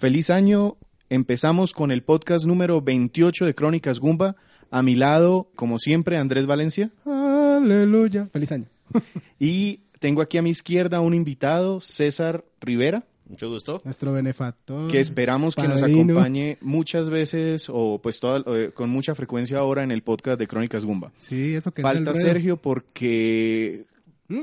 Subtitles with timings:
[0.00, 0.78] Feliz año.
[1.10, 4.34] Empezamos con el podcast número 28 de Crónicas Gumba.
[4.70, 6.90] A mi lado, como siempre, Andrés Valencia.
[7.04, 8.26] Aleluya.
[8.32, 8.64] Feliz año.
[9.38, 13.82] Y tengo aquí a mi izquierda un invitado, César Rivera, Mucho gusto.
[13.84, 14.90] Nuestro benefactor.
[14.90, 19.82] que esperamos que nos acompañe muchas veces o pues toda- eh, con mucha frecuencia ahora
[19.84, 21.12] en el podcast de Crónicas Gumba.
[21.18, 22.14] Sí, eso que Falta.
[22.14, 23.84] Sergio porque...
[24.28, 24.40] ¿Mm?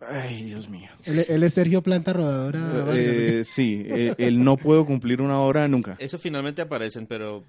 [0.00, 0.88] Ay, Dios mío.
[1.04, 2.86] Él, él es Sergio Planta Rodadora.
[2.94, 5.96] Eh, sí, eh, él no puedo cumplir una hora nunca.
[5.98, 7.42] Eso finalmente aparecen, pero...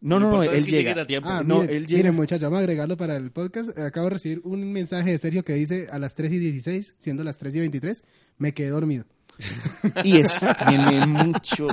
[0.00, 0.78] No, no, él llega.
[0.78, 1.28] lleguen a tiempo.
[1.30, 3.78] Ah, no, miren, él llega- miren, muchachos, vamos a agregarlo para el podcast.
[3.78, 7.22] Acabo de recibir un mensaje de Sergio que dice a las 3 y 16, siendo
[7.22, 8.02] las 3 y 23,
[8.38, 9.04] me quedé dormido.
[10.02, 11.68] Y es, tiene mucho...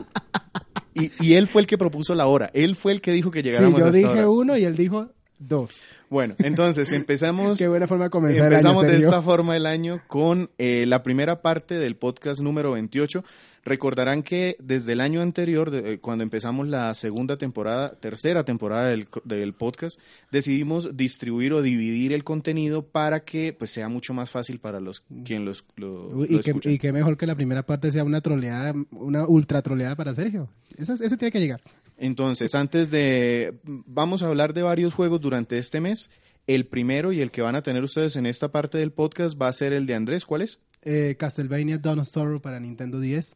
[0.94, 2.52] Y, y él fue el que propuso la hora.
[2.54, 4.30] Él fue el que dijo que Sí, llegáramos yo a esta dije hora.
[4.30, 5.88] uno y él dijo dos.
[6.10, 7.58] Bueno, entonces empezamos...
[7.60, 10.86] Qué buena forma de comenzar Empezamos el año, de esta forma el año con eh,
[10.88, 13.24] la primera parte del podcast número 28.
[13.68, 18.90] Recordarán que desde el año anterior, de- eh, cuando empezamos la segunda temporada, tercera temporada
[18.90, 20.00] del, del podcast,
[20.32, 25.02] decidimos distribuir o dividir el contenido para que pues sea mucho más fácil para los
[25.24, 26.74] quien los, lo, Uy, lo y, que, escuchan.
[26.74, 30.48] y que mejor que la primera parte sea una troleada, una ultra troleada para Sergio.
[30.78, 31.62] Eso, eso tiene que llegar.
[31.98, 33.56] Entonces, antes de...
[33.64, 36.10] Vamos a hablar de varios juegos durante este mes.
[36.48, 39.48] El primero y el que van a tener ustedes en esta parte del podcast va
[39.48, 40.26] a ser el de Andrés.
[40.26, 40.60] ¿Cuál es?
[40.84, 43.36] Eh, Castlevania Dawn of Sorrow para Nintendo 10.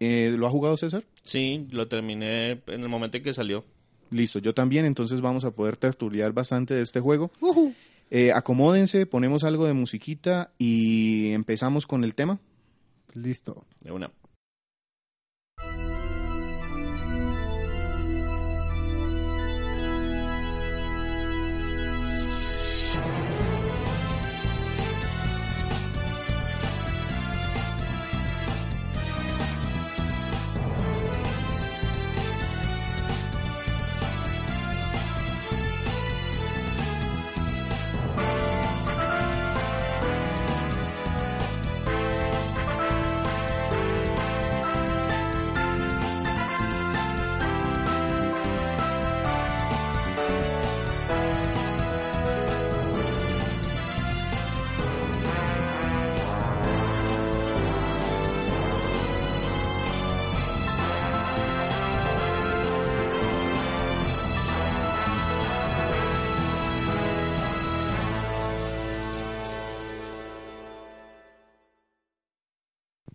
[0.00, 1.04] Eh, ¿Lo ha jugado César?
[1.22, 3.64] Sí, lo terminé en el momento en que salió.
[4.10, 7.30] Listo, yo también, entonces vamos a poder tertuliar bastante de este juego.
[8.10, 12.40] Eh, acomódense, ponemos algo de musiquita y empezamos con el tema.
[13.14, 13.64] Listo.
[13.84, 14.10] De una.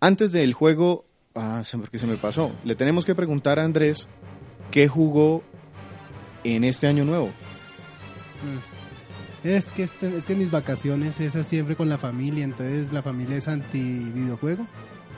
[0.06, 4.08] Antes del juego, ah, porque se me pasó, le tenemos que preguntar a Andrés
[4.70, 5.42] qué jugó
[6.44, 7.30] en este año nuevo.
[9.42, 13.36] Es que, este- es que mis vacaciones esas siempre con la familia, entonces la familia
[13.36, 14.64] es anti videojuego.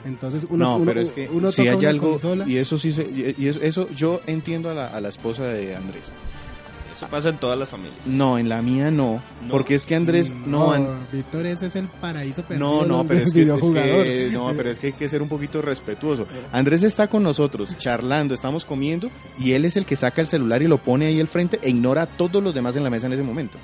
[0.05, 2.47] Entonces uno, no, uno- pero es que uno si hay algo, consola.
[2.47, 5.75] y eso sí, se- y eso, eso yo entiendo a la, a la esposa de
[5.75, 6.11] Andrés.
[6.99, 7.95] Eso pasa en todas las familias.
[8.05, 9.51] No, en la mía no, No.
[9.51, 10.71] porque es que Andrés no...
[10.73, 14.51] an- Víctor, ese es el paraíso perdido No, no, pero es, que, es que- no,
[14.55, 16.27] pero es que hay que ser un poquito respetuoso.
[16.51, 20.61] Andrés está con nosotros, charlando, estamos comiendo, y él es el que saca el celular
[20.61, 23.07] y lo pone ahí al frente e ignora a todos los demás en la mesa
[23.07, 23.57] en ese momento.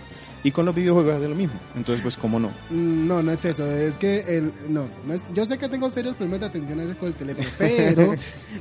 [0.45, 1.56] Y con los videojuegos hace lo mismo.
[1.75, 2.50] Entonces, pues, ¿cómo no?
[2.69, 5.89] Mm, No, no es eso, es que el, no, no es- yo sé que tengo
[5.89, 8.14] serios problemas de atención a veces con el teléfono, pero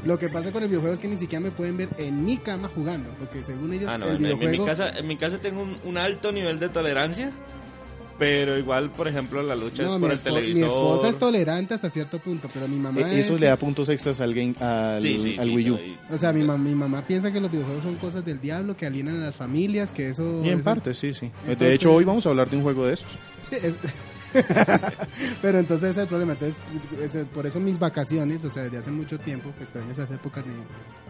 [0.04, 2.38] lo que pasa con el videojuego es que ni siquiera me pueden ver en mi
[2.38, 5.16] cama jugando, porque según ellos Ah, no, el en, en mi videojuego casa, en mi
[5.18, 7.30] casa tengo un, un alto nivel de tolerancia,
[8.18, 10.54] pero igual, por ejemplo, la lucha no, es por el televisor.
[10.60, 13.56] mi esposa es tolerante hasta cierto punto, pero mi mamá E- Eso es- le da
[13.56, 15.76] puntos extras al, game, al, Sí, sí, al sí, Wii U.
[15.76, 18.76] ahí- O sea, mi, mam- mi mamá piensa que los videojuegos son cosas del diablo,
[18.76, 20.42] que alienan a las familias, que eso...
[20.44, 21.30] Y en es- parte, sí, sí.
[21.58, 23.08] de hecho, hoy vamos a hablar de un juego de esos.
[23.50, 23.74] Sí, es-
[25.42, 26.32] Pero entonces ese es el problema.
[26.32, 26.60] Entonces,
[27.02, 30.44] ese- por eso mis vacaciones, o sea, desde hace mucho tiempo, pues también esas épocas
[30.44, 30.52] de,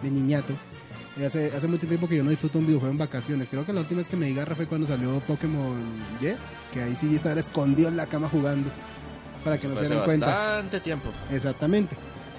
[0.08, 0.54] de niñato,
[1.24, 3.48] hace, hace mucho tiempo que yo no disfruto un videojuego en vacaciones.
[3.48, 5.74] Creo que la última vez que me di garra fue cuando salió Pokémon
[6.20, 6.24] Y,
[6.74, 8.68] que ahí sí estaba escondido en la cama jugando,
[9.44, 10.26] para que no se dieran cuenta.
[10.26, 11.10] bastante tiempo.
[11.32, 11.96] Exactamente.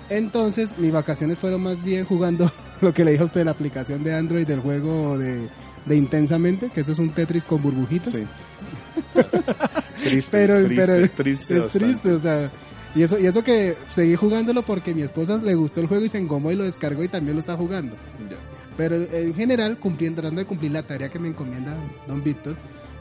[0.09, 2.51] Entonces, mis vacaciones fueron más bien jugando
[2.81, 5.49] lo que le dije a usted, la aplicación de Android del juego de,
[5.85, 8.13] de Intensamente, que eso es un Tetris con burbujitas.
[8.13, 8.23] Sí.
[10.03, 11.87] Triste, pero, triste, pero triste, es bastante.
[11.87, 12.51] triste, o sea,
[12.95, 16.09] y eso, y eso que seguí jugándolo porque mi esposa le gustó el juego y
[16.09, 17.95] se engomó y lo descargó y también lo está jugando.
[18.29, 18.37] Ya.
[18.77, 21.75] Pero en general, cumpliendo, tratando de cumplir la tarea que me encomienda
[22.07, 22.55] Don Víctor,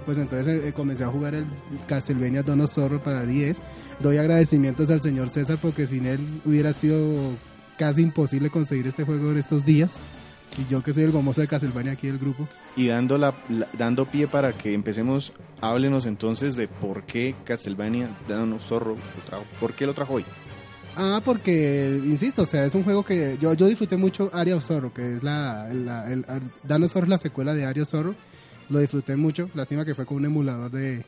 [0.04, 1.46] pues entonces eh, comencé a jugar el
[1.86, 3.58] Castlevania Dawn of Sorrow para 10.
[4.00, 7.30] Doy agradecimientos al señor César porque sin él hubiera sido
[7.78, 9.98] casi imposible conseguir este juego en estos días.
[10.56, 12.46] Y yo que soy el gomoso de Castlevania aquí del grupo.
[12.76, 18.08] Y dando, la, la- dando pie para que empecemos, háblenos entonces de por qué Castlevania
[18.28, 19.44] Dawn of Sorrow lo trajo.
[19.58, 20.24] ¿Por qué lo trajo hoy?
[20.96, 24.64] Ah, porque, insisto, o sea, es un juego que yo, yo disfruté mucho Area of
[24.64, 26.24] Sorrow, que es la, la el,
[26.62, 28.14] Dawn of Sorrow es la secuela de Area of Sorrow.
[28.70, 31.04] Lo disfruté mucho, lástima que fue con un emulador de,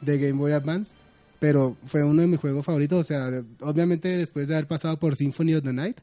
[0.00, 0.92] de Game Boy Advance,
[1.38, 3.30] pero fue uno de mis juegos favoritos, o sea,
[3.60, 5.98] obviamente después de haber pasado por Symphony of the Night,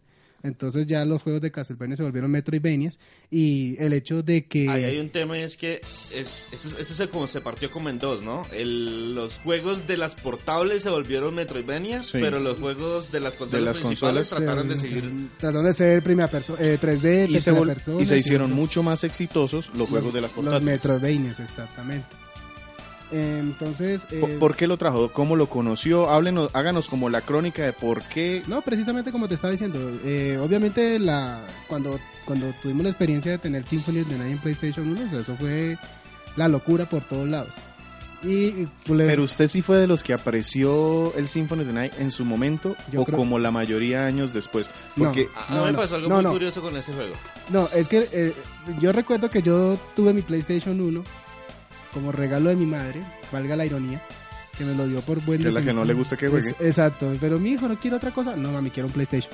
[0.45, 2.99] entonces ya los juegos de Castlevania se volvieron Metroidvanias
[3.29, 4.69] y el hecho de que...
[4.69, 5.81] Ahí hay un tema y es que
[6.13, 8.43] es, eso, eso se, como se partió como en dos, ¿no?
[8.53, 12.19] El- los juegos de las portables se volvieron Metroidvanias, Sí.
[12.21, 15.29] pero los juegos de las consolas las principales consolas, trataron de se- seguir...
[15.37, 19.03] Trataron de ser primera persona, eh, 3D, Y se, persona, y se hicieron mucho más
[19.03, 20.63] exitosos los juegos de las Los portátiles.
[20.73, 22.07] Metroidvanias, exactamente.
[23.11, 25.11] Entonces, eh, ¿Por, qué lo trajo?
[25.11, 26.09] ¿Cómo lo conoció?
[26.09, 28.41] Háblenos, háganos como la crónica de por qué.
[28.47, 33.37] no, precisamente como te estaba diciendo, eh, obviamente la cuando cuando tuvimos la experiencia de
[33.37, 35.77] tener Symphony of the Night en PlayStation 1, o sea, eso fue
[36.35, 37.53] la locura por todos lados.
[38.23, 41.93] Y, pues, Pero usted sí fue de los que apreció el Symphony of the Night
[41.99, 44.67] en su momento Yo o creo- como la mayoría años después.
[44.95, 45.05] No.
[45.05, 46.31] Porque No, mí me no, pasó algo no, muy no.
[46.31, 47.13] curioso con ese juego.
[47.49, 48.33] no, es que eh,
[48.81, 51.03] yo recuerdo que yo tuve mi PlayStation 1
[51.95, 53.01] como regalo de mi madre,
[53.31, 53.99] valga la ironía,
[54.57, 56.49] que me lo dio por buen Que es la que no le gusta que juegue.
[56.49, 58.35] Es- exacto, pero mi hijo no quiere otra cosa.
[58.35, 59.31] No, mami, quiero un PlayStation.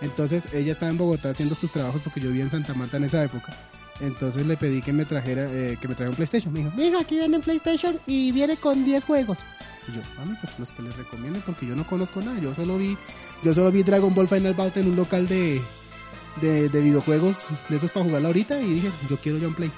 [0.00, 3.04] Entonces ella estaba en Bogotá haciendo sus trabajos porque yo vivía en Santa Marta en
[3.04, 3.52] esa época.
[4.00, 6.52] Entonces le pedí que me trajera eh, que me trajera un PlayStation.
[6.54, 9.40] Me dijo, mija, aquí venden PlayStation y viene con 10 juegos.
[9.88, 12.38] Y yo, mami, pues los que les recomiendo porque yo no conozco nada.
[12.40, 12.96] Yo solo vi,
[13.42, 15.60] yo solo vi Dragon Ball Final Bout en un local de,
[16.40, 19.70] de, de videojuegos de esos para jugarla ahorita y dije, yo quiero ya un Play.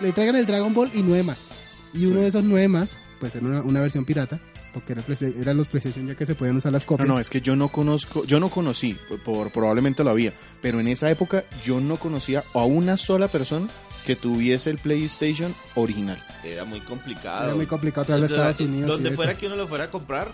[0.00, 1.50] Le traigan el Dragon Ball y nueve más.
[1.94, 2.20] Y uno Sí.
[2.22, 4.38] de esos nueve más, pues era una, una versión pirata,
[4.74, 5.02] porque era
[5.40, 7.08] eran los PlayStation ya que se podían usar las No, copias.
[7.08, 10.88] no, es que yo no conozco, yo no conocí, por, probablemente lo había, pero en
[10.88, 13.68] esa época yo no conocía a una sola persona
[14.04, 16.22] que tuviese el PlayStation original.
[16.44, 17.46] Era muy complicado.
[17.46, 18.90] Era muy complicado traerlo a Estados Unidos.
[18.90, 19.40] Donde fuera eso.
[19.40, 20.30] que uno lo fuera a comprar,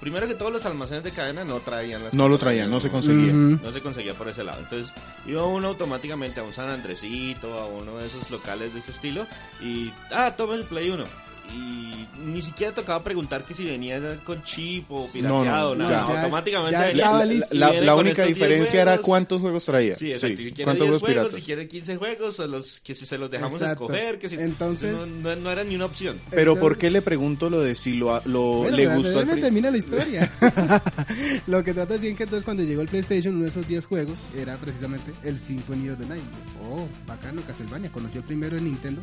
[0.00, 2.90] primero que todos los almacenes de cadena no traían las No lo traían, no se
[2.90, 3.32] conseguía.
[3.32, 4.60] No se conseguía por ese lado.
[4.60, 4.94] Entonces
[5.26, 9.26] iba uno automáticamente a un San Andresito, a uno de esos locales de ese estilo
[9.60, 11.04] y, ah, toma el Play 1.
[11.54, 16.06] Y ni siquiera tocaba preguntar que si venía con chip o pirateado, No, no, nada.
[16.06, 16.20] ya.
[16.22, 17.54] automáticamente Ya estaba La, listo.
[17.54, 19.94] la- la con única estos 10 diferencia era cuántos juegos traía.
[19.96, 20.36] Sí, exacto.
[20.38, 21.34] Si quiere cuántos 10 juegos juegos, piratas.
[21.34, 23.84] si quiere 15 juegos, o los que si se los dejamos Exacto.
[23.84, 26.18] escoger, que si Entonces- no, no- no era ni una opción.
[26.30, 29.40] Pero Entonces- ¿por qué le pregunto lo de si lo, lo Bueno, le gustó al
[29.40, 30.32] termina la historia.
[31.46, 33.84] Lo que trata es bien que entonces cuando llegó el PlayStation, uno de esos 10
[33.86, 36.22] juegos era precisamente el Symphony of the Night.
[36.68, 37.90] Oh, bacano, Castlevania.
[37.92, 39.02] Conocí el primero en Nintendo.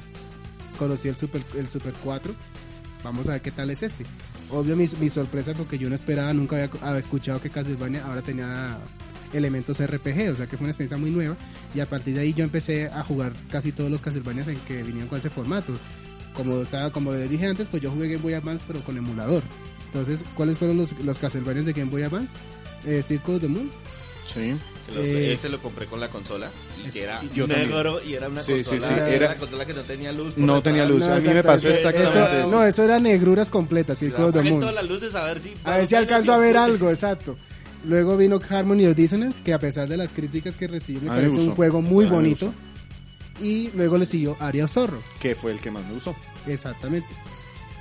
[0.73, 2.33] Conocí el Super, el Super 4.
[3.03, 4.05] Vamos a ver qué tal es este.
[4.49, 8.21] Obvio, mi, mi sorpresa porque yo no esperaba, nunca había, había escuchado que Castlevania ahora
[8.21, 8.77] tenía
[9.33, 11.35] elementos RPG, o sea que fue una experiencia muy nueva.
[11.73, 14.83] Y a partir de ahí yo empecé a jugar casi todos los Castlevanias en que
[14.83, 15.73] venían con ese formato.
[16.33, 19.43] Como estaba, como les dije antes, pues yo jugué Game Boy Advance pero con emulador.
[19.87, 22.35] Entonces, ¿cuáles fueron los, los Castlevanias de Game Boy Advance?
[22.85, 23.69] Eh, Circle of the Moon.
[24.25, 24.55] Sí.
[24.93, 26.49] Se lo- Eh, ese lo compré con la consola
[26.83, 27.69] y es- que era yo también.
[27.69, 30.37] negro y era una Sí, consola, sí, era era- una consola que no tenía luz.
[30.37, 31.03] No tenía luz.
[31.03, 32.17] a mí me pasó exactamente.
[32.19, 32.51] Eso- eso.
[32.51, 34.59] No, eso era negruras completas, the Apaguen Moon.
[34.59, 37.37] todas las luces a ver si A ver si alcanzo a ver algo, exacto.
[37.85, 41.35] Luego vino Harmony of Dissonance, que a pesar de las críticas que recibió, me parece
[41.37, 42.53] un juego muy bonito.
[43.41, 46.15] Y luego le siguió Aria Zorro, Que fue el que más me gustó.
[46.47, 47.07] exactamente.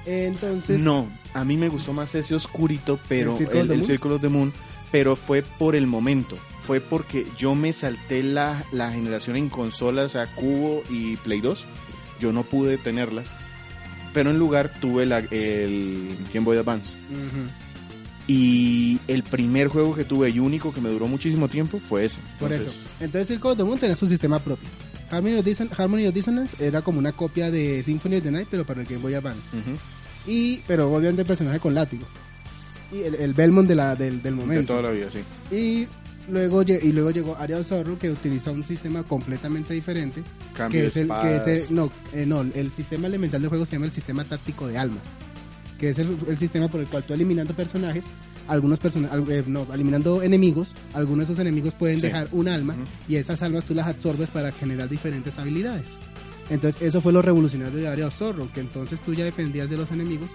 [0.07, 4.53] Entonces, No, a mí me gustó más ese oscurito, pero ¿El el, of the Moon,
[4.91, 6.37] pero fue por el momento.
[6.67, 11.41] Fue porque yo me salté la, la generación en consolas, o sea, Cubo y Play
[11.41, 11.65] 2.
[12.21, 13.31] Yo no pude tenerlas.
[14.15, 16.97] Pero en lugar tuve la, el Game Boy Advance.
[17.11, 17.49] ujú,
[18.29, 22.21] Y el primer juego que tuve y único que me duró muchísimo tiempo fue ese.
[22.39, 22.89] por Entonces, eso.
[23.01, 24.69] Entonces Circle of the Moon tenía su sistema propio.
[25.11, 28.49] Harmony of, Disson- Harmony of Dissonance era como una copia de Symphony of the Night,
[28.51, 29.51] pero para el Game Boy Advance.
[30.27, 32.07] Y, pero obviamente el personaje con látigo.
[32.93, 34.73] Y el, el Belmont de la, del, del de momento.
[34.75, 35.55] toda la vida, sí.
[35.55, 35.87] Y
[36.33, 40.23] luego, y luego llegó Area of Sorrow que utiliza un sistema completamente diferente.
[40.55, 43.65] Cambio que es el, que es el- no, eh, no, el sistema elemental del juego
[43.67, 45.15] se llama el sistema táctico de almas.
[45.79, 48.05] Que es el, el sistema por el cual tú eliminando personajes
[48.49, 49.13] algunos personas,
[49.47, 52.03] no, eliminando enemigos, algunos de esos enemigos pueden Sí.
[52.09, 52.75] dejar un alma
[53.09, 55.97] y esas almas tú las absorbes para generar diferentes habilidades.
[56.51, 59.77] Entonces eso fue lo revolucionario de Area of Sorrow, que entonces tú ya dependías de
[59.77, 60.29] los enemigos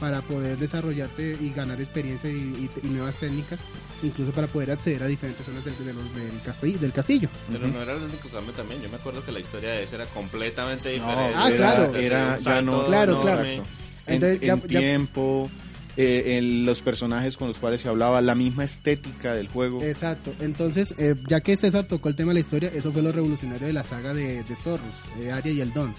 [0.00, 3.60] para poder desarrollarte y ganar experiencia y, y- y nuevas técnicas,
[4.02, 7.28] incluso para poder acceder a diferentes zonas del, de los- del, castillo, del castillo.
[7.52, 8.80] Pero no era el único cambio también.
[8.82, 11.34] Yo me acuerdo que la historia de ese era completamente diferente.
[11.36, 11.94] Ah, claro.
[11.94, 12.86] era ya no.
[12.86, 13.42] Claro, claro.
[13.42, 13.68] exacto.
[14.06, 15.50] En, Entonces, ya- en ya- tiempo,
[15.96, 19.82] eh, en los personajes con los cuales se hablaba, la misma estética del juego.
[19.82, 20.32] Exacto.
[20.40, 23.66] Entonces, eh, ya que César tocó el tema de la historia, eso fue lo revolucionario
[23.66, 25.94] de la saga de, de Zorros, eh, Arya y el Don.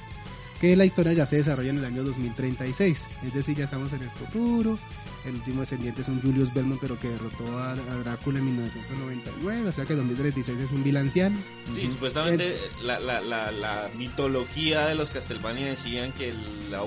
[0.61, 3.07] Que la historia ya se desarrolla en el año 2036.
[3.25, 4.77] Es decir, ya estamos en el futuro.
[5.25, 9.69] El último descendiente es un Julius Belmont, pero que derrotó a, Drácula en 1999.
[9.69, 11.37] O sea que 2036 es un bilanciano.
[11.73, 16.37] Sí, supuestamente la, la, la, la mitología de los Castlevania decían que el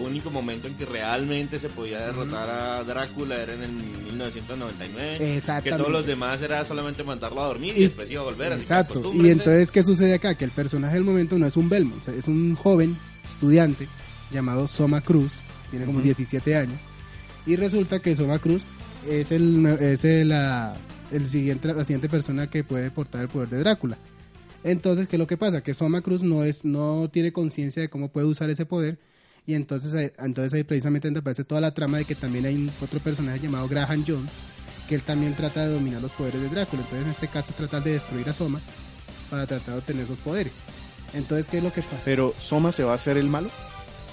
[0.01, 5.19] único momento en que realmente se podía derrotar a Drácula era en el 1999.
[5.19, 5.79] Que Exactamente.
[5.79, 8.53] todos los demás era solamente mandarlo a dormir y, Y- después iba a volver.
[8.55, 9.13] que Exacto.
[9.15, 10.35] Y entonces, ¿qué sucede acá?
[10.37, 12.97] Que el personaje del momento no es un Belmont, es un joven
[13.29, 13.89] estudiante
[14.31, 15.33] llamado Soma Cruz,
[15.71, 16.05] tiene como Ujú.
[16.05, 16.81] 17 años,
[17.47, 18.65] y resulta que Soma Cruz
[19.09, 20.77] es el, es el, la,
[21.13, 23.99] el siguiente, la siguiente persona que puede portar el poder de Drácula.
[24.63, 25.63] Entonces, ¿qué es lo que pasa?
[25.63, 28.99] Que Soma Cruz no, es, no tiene conciencia de cómo puede usar ese poder.
[29.47, 32.99] Y entonces, ahí- entonces ahí precisamente aparece toda la trama de que también hay otro
[32.99, 34.33] personaje llamado Graham Jones,
[34.89, 36.81] que él también trata de dominar los poderes de Drácula.
[36.83, 38.59] Entonces, en este caso, trata de destruir a Soma
[39.29, 40.55] para tratar de obtener esos poderes.
[41.15, 42.01] Entonces, ¿qué es lo que pasa?
[42.05, 43.49] Pero Soma se va a hacer el malo.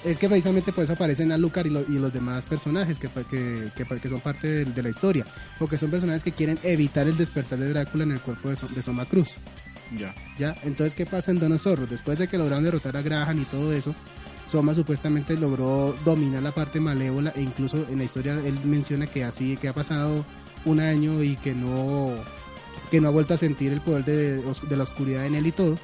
[0.04, 3.68] Es que precisamente por eso aparecen Alucard y, lo- y los demás personajes que, que,
[3.76, 5.24] que, que son parte de, de la historia.
[5.58, 8.68] Porque son personajes que quieren evitar el despertar de Drácula en el cuerpo de, So-
[8.68, 9.28] de Soma Cruz.
[9.96, 10.14] Ya.
[10.38, 10.56] ¿Ya?
[10.64, 11.86] Entonces, ¿qué pasa en Don Zorro?
[11.86, 13.94] Después de que lograron derrotar a Graham y todo eso,
[14.48, 19.22] Soma supuestamente logró dominar la parte malévola e incluso en la historia él menciona que
[19.24, 20.24] así, que ha pasado
[20.64, 22.10] un año y que no,
[22.90, 24.36] que no ha vuelto a sentir el poder de,
[24.68, 25.78] de la oscuridad en él y todo,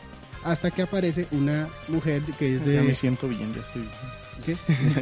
[0.45, 2.95] hasta que aparece una mujer que es Ya me de...
[2.95, 3.88] siento bien, ya estoy.
[4.47, 4.57] ¿Qué?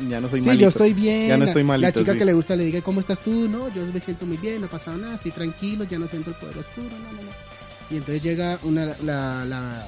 [0.08, 0.62] ya no soy Sí, malito.
[0.62, 1.28] yo estoy bien.
[1.28, 2.18] Ya no estoy malito, La chica sí.
[2.18, 3.48] que le gusta le diga, ¿cómo estás tú?
[3.48, 6.30] No, yo me siento muy bien, no ha pasado nada, estoy tranquilo, ya no siento
[6.30, 7.30] el poder oscuro, no, no, no.
[7.90, 9.86] Y entonces llega una, la, la-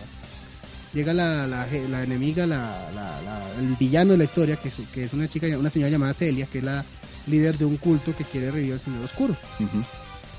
[0.95, 4.77] llega la, la, la enemiga, la, la- la- el villano de la historia, que es,
[4.93, 6.85] que es una chica, una señora llamada Celia, que es la
[7.27, 9.35] líder de un culto que quiere revivir al Señor Oscuro.
[9.61, 9.83] Ujú.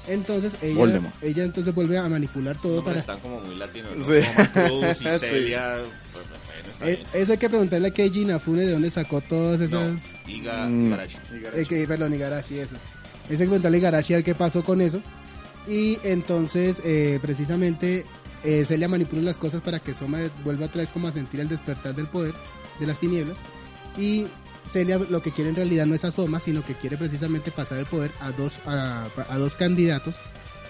[0.08, 1.14] Entonces ella, Voldemort.
[1.24, 3.00] ella entonces vuelve a manipular todo para...
[3.00, 3.96] están como muy latinos.
[3.96, 4.06] ¿no?
[4.06, 4.22] Sí.
[4.54, 5.20] Como Cruz y Sí.
[5.20, 5.76] Celia.
[6.14, 6.26] pues,
[6.80, 10.12] bueno, Eh, eso hay que preguntarle a Keiji Inafune de dónde sacó todas esas...
[10.26, 10.86] No, Iga Mm.
[10.88, 11.18] Igarashi.
[11.56, 12.76] Eh, que, perdón, Igarashi, eso.
[13.26, 15.02] Ese que preguntarle a Igarashi a ver qué pasó con eso.
[15.68, 18.06] Y entonces, eh, precisamente,
[18.44, 21.50] eh, Celia manipula las cosas para que Soma vuelva otra vez como a sentir el
[21.50, 22.34] despertar del poder
[22.80, 23.38] de las tinieblas.
[23.98, 24.26] Y
[24.72, 27.80] Celia lo que quiere en realidad no es a Soma, sino que quiere precisamente pasar
[27.80, 30.16] el poder a dos, a, a dos candidatos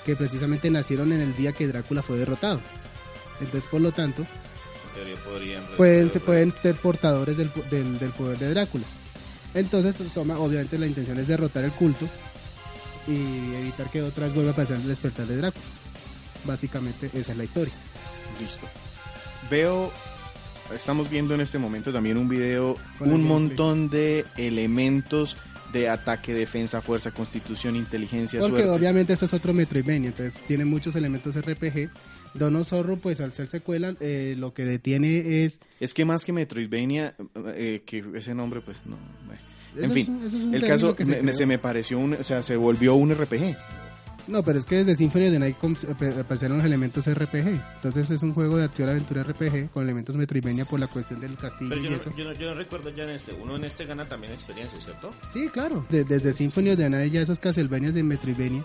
[0.06, 2.62] que precisamente nacieron en el día que Drácula fue derrotado.
[3.42, 4.26] Entonces, por lo tanto,
[5.78, 8.86] pueden, se pueden ser portadores del, del, del poder de Drácula.
[9.54, 12.08] Entonces, pues, Soma, obviamente la intención es derrotar el culto
[13.08, 15.66] y evitar que otra vez vuelva a pasar el despertar de Drácula.
[16.46, 17.74] Básicamente esa es la historia.
[18.40, 18.68] Listo.
[19.50, 19.92] Veo,
[20.74, 25.38] estamos viendo en este momento también un video, un montón de elementos
[25.74, 28.72] de ataque, defensa, fuerza, constitución, inteligencia, Porque suerte.
[28.72, 31.90] obviamente esto es otro Metroidvania, entonces tiene muchos elementos RPG.
[32.34, 35.60] Dono Zorro, pues al ser secuela, eh, lo que detiene es...
[35.80, 37.16] Es que más que Metroidvania,
[37.56, 38.96] eh, que ese nombre, pues no.
[38.96, 39.78] eh.
[39.78, 42.00] En eso fin, es un- eso es un el caso que me- se me pareció
[42.00, 43.56] un, o sea, se volvió un RPG.
[44.30, 47.48] No, pero es que desde Symphony of the Night ap- aparecieron los elementos RPG.
[47.76, 51.36] Entonces es un juego de acción aventura RPG con elementos Metroidvania por la cuestión del
[51.36, 52.10] castillo Pero y yo, eso.
[52.12, 53.34] no, yo, no, yo no recuerdo ya en este.
[53.34, 55.12] Uno en este gana también experiencia, ¿cierto?
[55.32, 55.86] Sí, claro.
[55.90, 58.64] De- desde Symphony of the Night ya esos Castlevanias de Metroidvania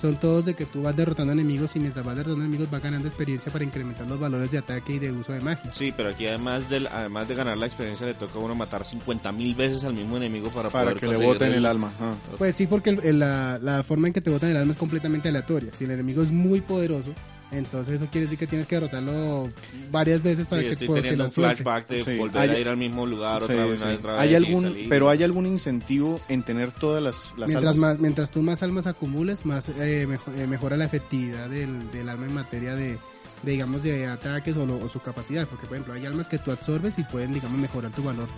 [0.00, 3.06] son todos de que tú vas derrotando enemigos y mientras vas derrotando enemigos vas ganando
[3.08, 5.72] experiencia para incrementar los valores de ataque y de uso de magia.
[5.74, 8.84] Sí, pero aquí además, del, además de ganar la experiencia le toca a uno matar
[8.84, 11.92] 50 mil veces al mismo enemigo para, Para poder que le boten el alma.
[12.00, 12.14] ah.
[12.38, 14.78] Pues sí, porque el- el- la, la forma en que te botan el alma es
[14.78, 15.70] completamente aleatoria.
[15.72, 17.10] Si el enemigo es muy poderoso,
[17.52, 19.48] entonces eso quiere decir que tienes que derrotarlo
[19.90, 22.68] varias veces para Sí, que estoy teniendo un flashback de Sí, volver hay- a ir
[22.68, 23.86] al mismo lugar Sí, otra vez, sí.
[23.86, 24.88] una otra ¿Hay vez algún, salir.
[24.88, 27.92] pero hay algún incentivo en tener todas las, las Mientras, almas?
[27.94, 32.08] más, mientras tú más almas acumules, más eh, mejo- eh, mejora la efectividad del, del
[32.08, 32.98] alma en materia de,
[33.42, 35.48] de, digamos, de ataques o, lo- o su capacidad.
[35.48, 38.28] Porque, por ejemplo, hay almas que tú absorbes y pueden, digamos, mejorar tu valor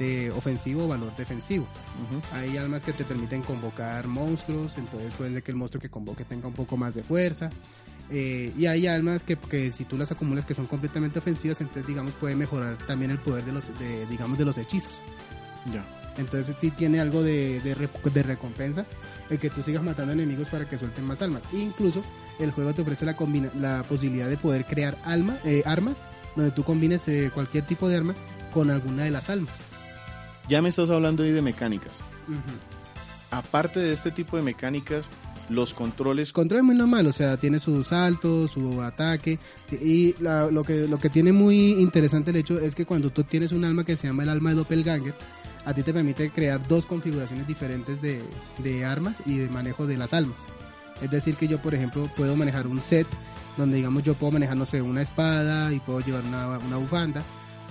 [0.00, 1.66] de ofensivo o valor defensivo.
[2.32, 6.24] Hay almas que te permiten convocar monstruos, entonces puede ser que el monstruo que convoque
[6.24, 7.50] tenga un poco más de fuerza.
[8.10, 11.86] Eh, y hay almas que, que si tú las acumulas que son completamente ofensivas, entonces
[11.86, 14.92] digamos puede mejorar también el poder de los, de, digamos, de los hechizos.
[15.72, 15.84] Ya.
[16.18, 18.86] Entonces sí tiene algo de, de, re- de recompensa
[19.28, 21.42] el que tú sigas matando enemigos para que suelten más almas.
[21.52, 22.02] E incluso
[22.38, 26.02] el juego te ofrece la, combina- la posibilidad de poder crear alma, eh, armas
[26.36, 28.14] donde tú combines eh, cualquier tipo de arma
[28.54, 29.52] con alguna de las almas.
[30.48, 32.00] Ya me estás hablando ahí de mecánicas.
[33.30, 35.10] Aparte de este tipo de mecánicas,
[35.48, 36.32] los controles...
[36.32, 39.38] control es muy normal, o sea, tiene su salto, su ataque
[39.70, 43.22] y la- lo que lo que tiene muy interesante el hecho es que cuando tú
[43.24, 45.14] tienes un alma que se llama el alma de doppelganger,
[45.64, 48.20] a ti te permite crear dos configuraciones diferentes de,
[48.58, 50.44] de armas y de manejo de las almas.
[51.02, 53.06] Es decir, que yo, por ejemplo, puedo manejar un set
[53.56, 57.22] donde, digamos, yo puedo manejar, no sé, una espada y puedo llevar una, una bufanda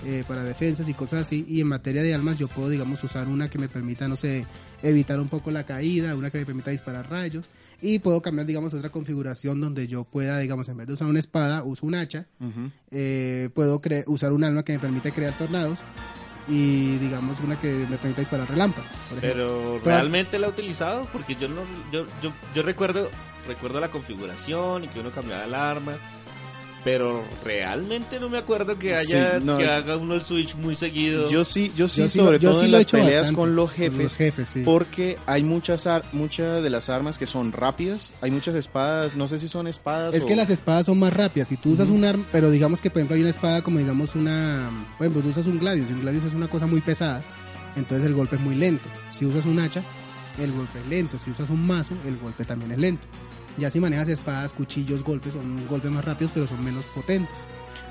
[0.04, 1.44] eh, para defensas y cosas así.
[1.48, 4.44] Y en materia de almas, yo puedo, digamos, usar una que me permita, no sé,
[4.82, 7.46] evitar un poco la caída, una que me permita disparar rayos.
[7.82, 11.18] Y puedo cambiar, digamos, otra configuración donde yo pueda, digamos, en vez de usar una
[11.18, 12.26] espada, uso un hacha.
[12.40, 12.70] Ujú.
[12.90, 15.78] Eh, puedo cre- usar un alma que me permite crear tornados.
[16.48, 18.88] Y, digamos, una que me permita disparar relámpagos.
[19.20, 23.10] Pero realmente la ha utilizado porque yo no yo, yo, yo recuerdo
[23.48, 25.92] recuerdo la configuración y que uno cambiaba el arma.
[26.86, 29.58] Pero realmente no me acuerdo que haya Sí, no.
[29.58, 31.28] que haga uno el switch muy seguido.
[31.28, 33.56] Yo sí, yo sí, Yo sobre yo todo sí en he las peleas bastante, con
[33.56, 34.62] los con jefes, los jefes, sí.
[34.64, 39.26] porque hay muchas ar- muchas de las armas que son rápidas, hay muchas espadas, no
[39.26, 41.48] sé si son espadas Es o- que las espadas son más rápidas.
[41.48, 44.14] Si tú usas un arma, pero digamos que por ejemplo hay una espada como digamos
[44.14, 47.20] una, por ejemplo, tú usas un gladius, y un gladius es una cosa muy pesada,
[47.74, 48.84] entonces el golpe es muy lento.
[49.10, 49.82] Si usas un hacha,
[50.40, 51.18] el golpe es lento.
[51.18, 53.06] Si usas un mazo, el golpe también es lento.
[53.58, 57.44] Ya si manejas espadas, cuchillos, golpes, son golpes más rápidos, pero son menos potentes.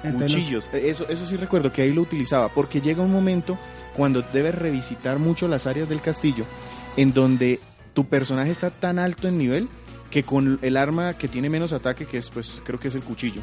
[0.04, 0.70] Entonces, cuchillos.
[0.74, 3.58] Eh, Eso, eso sí recuerdo que ahí lo utilizaba, porque llega un momento
[3.96, 6.44] cuando debes revisitar mucho las áreas del castillo,
[6.98, 7.60] en donde
[7.94, 9.68] tu personaje está tan alto en nivel
[10.12, 13.02] que con el arma que tiene menos ataque, que es pues creo que es el
[13.02, 13.42] cuchillo,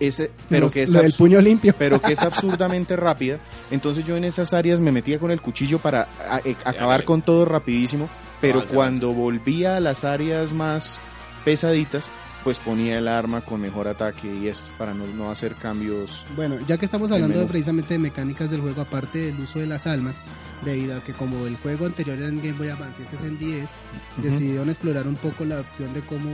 [0.00, 1.74] ese, pero los- que es absu- puño limpio.
[1.78, 3.38] pero que es absurdamente rápida.
[3.70, 7.22] Entonces yo en esas áreas me metía con el cuchillo para a- e- acabar con
[7.22, 8.08] todo rapidísimo,
[8.40, 11.00] pero Avance, cuando volvía a las áreas más
[11.44, 12.10] pesaditas,
[12.44, 16.24] pues ponía el arma con mejor ataque y esto para no, no hacer cambios.
[16.34, 17.48] Bueno, ya que estamos hablando menú.
[17.48, 20.18] precisamente de mecánicas del juego, aparte del uso de las almas,
[20.64, 23.22] debido a que como el juego anterior era en Game Boy Advance y este es
[23.22, 23.70] en 10,
[24.18, 24.22] Ujú.
[24.28, 26.30] decidieron explorar un poco la opción de cómo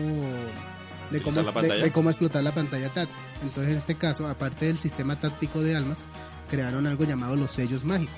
[1.10, 3.16] de cómo, ¿Utilizar la de- de cómo explotar la pantalla táctil.
[3.42, 6.04] Entonces, en este caso, aparte del sistema táctico de almas,
[6.50, 8.14] crearon algo llamado los sellos mágicos.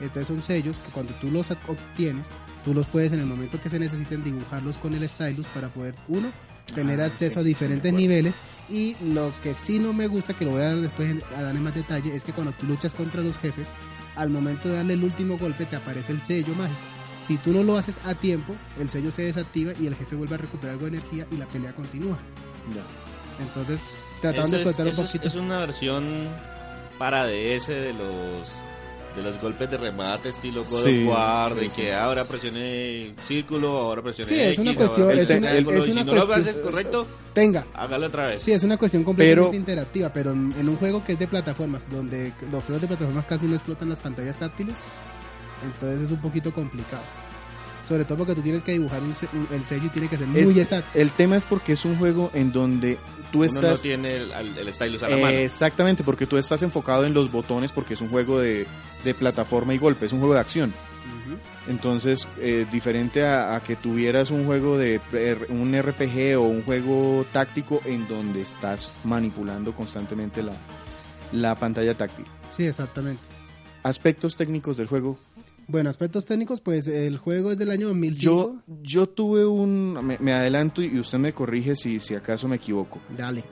[0.00, 2.28] Entonces son sellos que cuando tú los obtienes,
[2.64, 5.94] tú los puedes en el momento que se necesiten dibujarlos con el stylus para poder,
[6.08, 6.30] uno,
[6.74, 8.34] tener Ah, acceso sí, a diferentes niveles
[8.70, 11.42] y lo que sí no me gusta, que lo voy a dar después en- a
[11.42, 13.68] dar en más detalle, es que cuando tú luchas contra los jefes,
[14.16, 16.78] al momento de darle el último golpe te aparece el sello mágico.
[17.24, 20.34] Si tú no lo haces a tiempo, el sello se desactiva y el jefe vuelve
[20.34, 22.18] a recuperar algo de energía y la pelea continúa.
[23.40, 23.80] Entonces,
[24.20, 25.28] trataron Eso de explotar un es- poquito.
[25.28, 26.28] es una versión
[26.98, 28.48] para DS de los
[29.18, 31.82] de los golpes de remate estilo God Sí, of War, sí, de sí.
[31.82, 35.52] que ahora presione círculo, ahora presione Sí, es X, una ahora cuestión- presione es una-
[35.52, 37.66] es una si no lo haces correcto, Tenga.
[37.74, 38.42] hágalo otra vez.
[38.42, 41.26] Sí, es una cuestión completamente Pero- interactiva, pero en, en un juego que es de
[41.28, 44.76] plataformas, donde los juegos de plataformas casi no explotan las pantallas táctiles,
[45.64, 47.02] entonces es un poquito complicado.
[47.88, 50.18] Sobre todo porque tú tienes que dibujar un se- un- el sello y tiene que
[50.18, 50.90] ser muy Es- exacto.
[50.98, 52.98] el tema es porque es un juego en donde
[53.32, 55.38] tú Uno estás no tiene el, el stylus a la Eh, mano.
[55.38, 58.66] Exactamente, porque tú estás enfocado en los botones porque es un juego de,
[59.04, 60.72] de plataforma y golpe, es un juego de acción.
[61.68, 66.62] Entonces, eh, diferente a, a que tuvieras un juego de R- un RPG o un
[66.62, 70.52] juego táctico en donde estás manipulando constantemente la,
[71.32, 72.24] la pantalla táctil.
[72.56, 73.20] Sí, exactamente.
[73.82, 75.18] Aspectos técnicos del juego.
[75.68, 78.22] Bueno, aspectos técnicos, pues el juego es del año 2005.
[78.22, 79.98] Yo, yo tuve un...
[80.02, 83.00] Me, me adelanto y usted me corrige si, si acaso me equivoco.
[83.16, 83.44] Dale.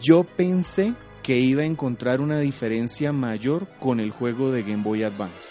[0.00, 5.02] Yo pensé que iba a encontrar una diferencia mayor con el juego de Game Boy
[5.02, 5.48] Advance.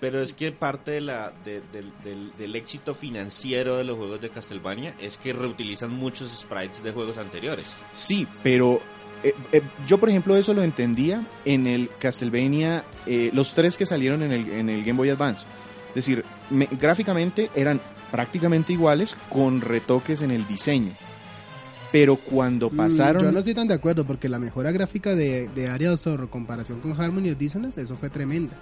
[0.00, 4.20] Pero es que parte de la, de- del, del- del éxito financiero de los juegos
[4.20, 7.72] de Castlevania es que reutilizan muchos sprites de juegos anteriores.
[7.92, 8.80] Sí, pero
[9.22, 13.86] eh, eh, yo por ejemplo eso lo entendía en el Castlevania, eh, los tres que
[13.86, 15.46] salieron en el, en el Game Boy Advance.
[15.90, 17.80] Es decir, me- gráficamente eran
[18.10, 20.90] prácticamente iguales con retoques en el diseño.
[21.92, 23.22] Pero cuando Mm, pasaron...
[23.22, 26.24] Yo no estoy tan de acuerdo porque la mejora gráfica de, de Area of Zorro
[26.24, 28.56] en comparación con Harmony of Dissonance, eso fue tremenda.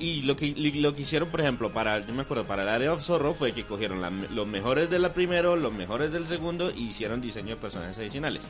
[0.00, 2.92] Y lo que, lo que hicieron, por ejemplo, para, yo me acuerdo, para el área
[2.92, 6.70] of Zorro fue que cogieron la- los mejores de la primero, los mejores del segundo
[6.70, 8.42] y hicieron diseño de personajes adicionales.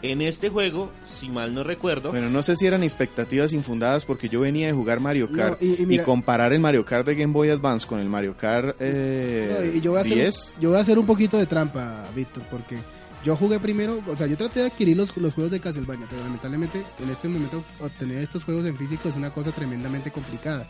[0.00, 4.28] En este juego, si mal no recuerdo, Bueno, no sé si eran expectativas infundadas porque
[4.28, 7.32] yo venía de jugar Mario Kart No, y- y comparar el Mario Kart de Game
[7.32, 10.54] Boy Advance con el Mario Kart eh, No, y yo voy, a hacer, 10.
[10.60, 12.76] yo voy a hacer un poquito de trampa, Víctor, porque
[13.24, 16.22] yo jugué primero, o sea, yo traté de adquirir los, los juegos de Castlevania, pero
[16.22, 20.64] lamentablemente en este momento obtener estos juegos en físico es una cosa tremendamente complicada.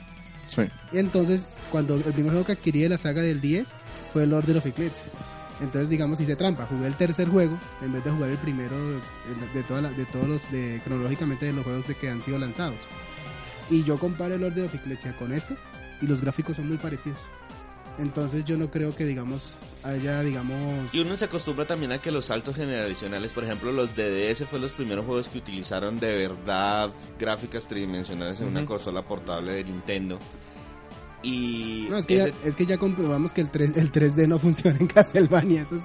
[0.49, 0.63] Sí.
[0.93, 3.69] Y entonces, cuando el primer juego que adquirí de la saga del 10
[4.15, 5.03] fue el Order of Eclipse.
[5.61, 6.67] Entonces, digamos, hice trampa.
[6.67, 9.01] Jugué el tercer juego en vez de jugar el primero de,
[9.55, 12.39] de, toda la- de todos los, de, cronológicamente, de los juegos de que han sido
[12.39, 12.79] lanzados.
[13.71, 15.57] Y yo comparo el Order of Eclipse con este
[16.01, 17.19] y los gráficos son muy parecidos.
[17.99, 20.95] Entonces, yo no creo que, digamos, haya, digamos...
[20.95, 24.61] Y uno se acostumbra también a que los saltos generacionales, por ejemplo, los DDS fue
[24.61, 30.21] los primeros juegos que utilizaron de verdad gráficas tridimensionales en una consola portable de Nintendo.
[31.23, 34.39] Y No, es que, ya, es que ya comprobamos que el, 3, el 3D no
[34.39, 35.63] funciona en Castlevania.
[35.63, 35.85] Eso es...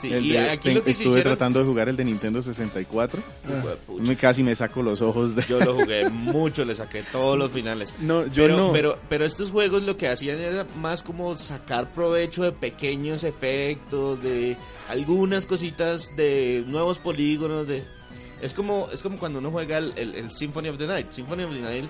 [0.00, 2.04] sí, El y de- aquí ten- lo que estuve hicieron- tratando de jugar el de
[2.04, 3.22] Nintendo 64.
[3.48, 3.62] ah,
[4.00, 5.42] Me, casi me saco los ojos de...
[5.48, 7.92] Yo lo jugué mucho, le saqué todos los finales.
[8.00, 8.72] No, yo pero, no.
[8.72, 14.22] pero, pero estos juegos lo que hacían era más como sacar provecho de pequeños efectos,
[14.22, 14.56] de
[14.88, 17.84] algunas cositas, de nuevos polígonos, de
[18.40, 21.12] es como es como cuando uno juega el, el- el Symphony of the Night.
[21.12, 21.84] Symphony of the Night,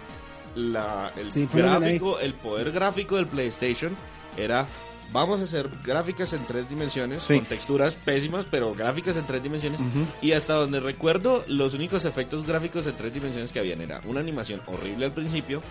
[0.54, 3.96] la, el gráfico, el poder gráfico del PlayStation
[4.36, 4.66] era
[5.12, 7.34] vamos a hacer gráficas en tres dimensiones Sí.
[7.36, 9.78] con texturas pésimas, pero gráficas en tres dimensiones.
[10.22, 14.20] Y hasta donde recuerdo, los únicos efectos gráficos en tres dimensiones que habían era una
[14.20, 15.62] animación horrible al principio,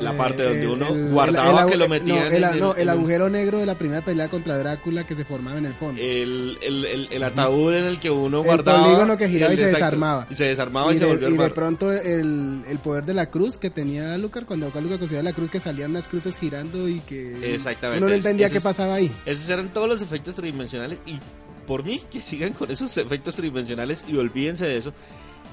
[0.00, 2.44] la Eh, parte donde el- uno el- guardaba el- el que lo metían no, el,
[2.44, 5.24] en el, no, el en agujero negro de la primera pelea contra Drácula que se
[5.24, 6.00] formaba en el fondo.
[6.00, 8.84] el, el, el- el ataúd en el que uno El guardaba.
[8.84, 10.26] polígono que giraba y se exacto, desarmaba.
[10.30, 13.04] Y se desarmaba y, y, se de, volvió a y de pronto el, el poder
[13.04, 16.38] de la cruz que tenía Lucar cuando Lucar conseguía la cruz que salían las cruces
[16.38, 17.98] girando y que Exactamente.
[18.02, 19.10] uno no entendía qué pasaba ahí.
[19.26, 21.18] Esos eran todos los efectos tridimensionales y
[21.66, 24.92] por mí que sigan con esos efectos tridimensionales y olvídense de eso.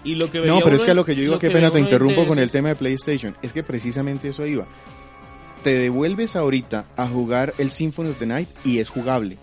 [0.03, 1.71] Y lo que No, pero es que a lo que yo digo, qué que pena
[1.71, 3.35] te interrumpo con el tema de PlayStation.
[3.41, 4.65] Es que precisamente eso iba.
[5.63, 9.37] Te devuelves ahorita a jugar el Symphony of the Night y es jugable.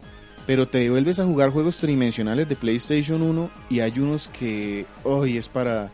[0.47, 5.38] Pero te devuelves a jugar juegos tridimensionales de PlayStation 1 y hay unos que hoy
[5.38, 5.90] es para...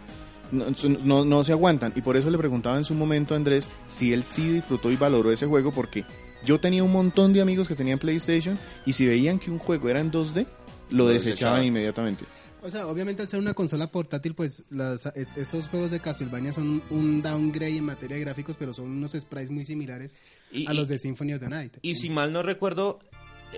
[0.52, 0.66] No,
[1.04, 1.92] no, no se aguantan.
[1.94, 4.96] Y por eso le preguntaba en su momento a Andrés si él sí disfrutó y
[4.96, 6.04] valoró ese juego porque
[6.44, 9.88] yo tenía un montón de amigos que tenían PlayStation y si veían que un juego
[9.88, 10.46] era en 2D,
[10.90, 11.64] lo, Lo desechaban desechaban.
[11.64, 12.24] inmediatamente.
[12.62, 16.52] O sea, obviamente al ser una consola portátil, pues las, est- estos juegos de Castlevania
[16.52, 20.14] son un downgrade en materia de gráficos, pero son unos sprites muy similares
[20.52, 21.76] Y- a los de Symphony of the Night.
[21.82, 22.98] Y si mal no recuerdo,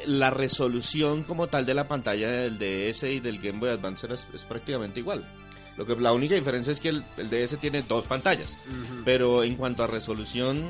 [0.07, 4.15] la resolución como tal de la pantalla del DS y del Game Boy Advance era-
[4.15, 5.25] es, prácticamente igual.
[5.77, 8.57] Lo que la única diferencia es que el, el DS tiene dos pantallas,
[9.05, 10.63] pero en cuanto a resolución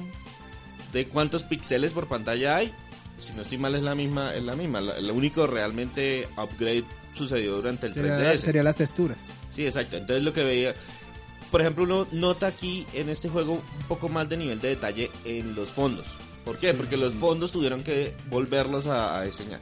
[0.92, 2.73] de cuántos píxeles por pantalla hay,
[3.18, 4.81] si no estoy mal es la misma, es la misma.
[4.81, 8.38] Lo único realmente upgrade sucedió durante el Sería, 3DS.
[8.38, 9.27] sería las texturas.
[9.55, 9.96] Sí, exacto.
[9.96, 10.75] Entonces lo que veía,
[11.51, 15.11] por ejemplo, uno nota aquí en este juego un poco más de nivel de detalle
[15.25, 16.07] en los fondos.
[16.44, 16.70] ¿Por qué?
[16.72, 16.77] Sí.
[16.77, 19.61] Porque los fondos tuvieron que volverlos a, a diseñar.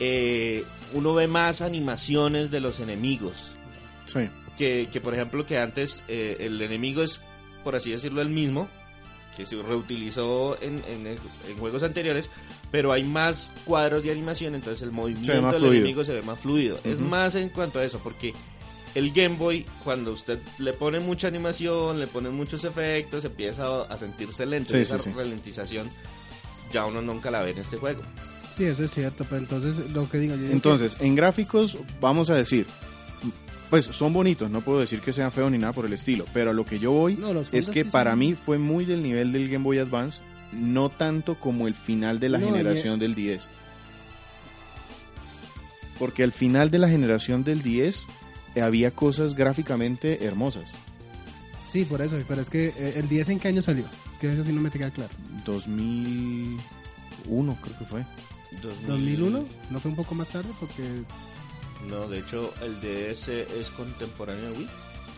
[0.00, 3.52] Eh, uno ve más animaciones de los enemigos.
[4.06, 4.28] Sí.
[4.58, 7.20] Que, que, por ejemplo, que antes eh, el enemigo es,
[7.62, 8.68] por así decirlo, el mismo,
[9.36, 12.30] que se reutilizó en, en- en juegos anteriores,
[12.70, 15.72] pero hay más cuadros de animación, entonces el movimiento del fluido.
[15.72, 16.78] enemigo se ve más fluido.
[16.84, 18.34] Es más en cuanto a eso, porque
[18.94, 23.96] el Game Boy, cuando usted le pone mucha animación, le pone muchos efectos, empieza a,
[23.98, 24.72] sentirse lento.
[24.72, 25.16] Sí, esa sí, sí.
[25.16, 25.90] ralentización
[26.72, 28.02] ya uno nunca la ve en este juego.
[28.50, 30.50] Sí, eso es cierto, pero entonces lo que digo yo...
[30.50, 32.66] Entonces, en gráficos, vamos a decir,
[33.70, 36.50] pues son bonitos, no puedo decir que sean feos ni nada por el estilo, pero
[36.50, 39.02] a lo que yo voy No, es que sí para son- mí fue muy del
[39.02, 43.14] nivel del Game Boy Advance, no tanto como el final de la No, generación del
[43.14, 43.48] 10.
[45.98, 48.06] Porque al final de la generación del 10
[48.54, 50.70] eh, había cosas gráficamente hermosas.
[51.68, 53.84] Sí, por eso, pero es que eh, el 10 en qué año salió.
[54.10, 55.10] Es que eso sí no me te queda claro.
[55.44, 58.06] 2001 creo que fue.
[58.62, 60.82] 2001, no fue un poco más tarde porque
[61.88, 64.68] No, de hecho el DS es contemporáneo a Wii.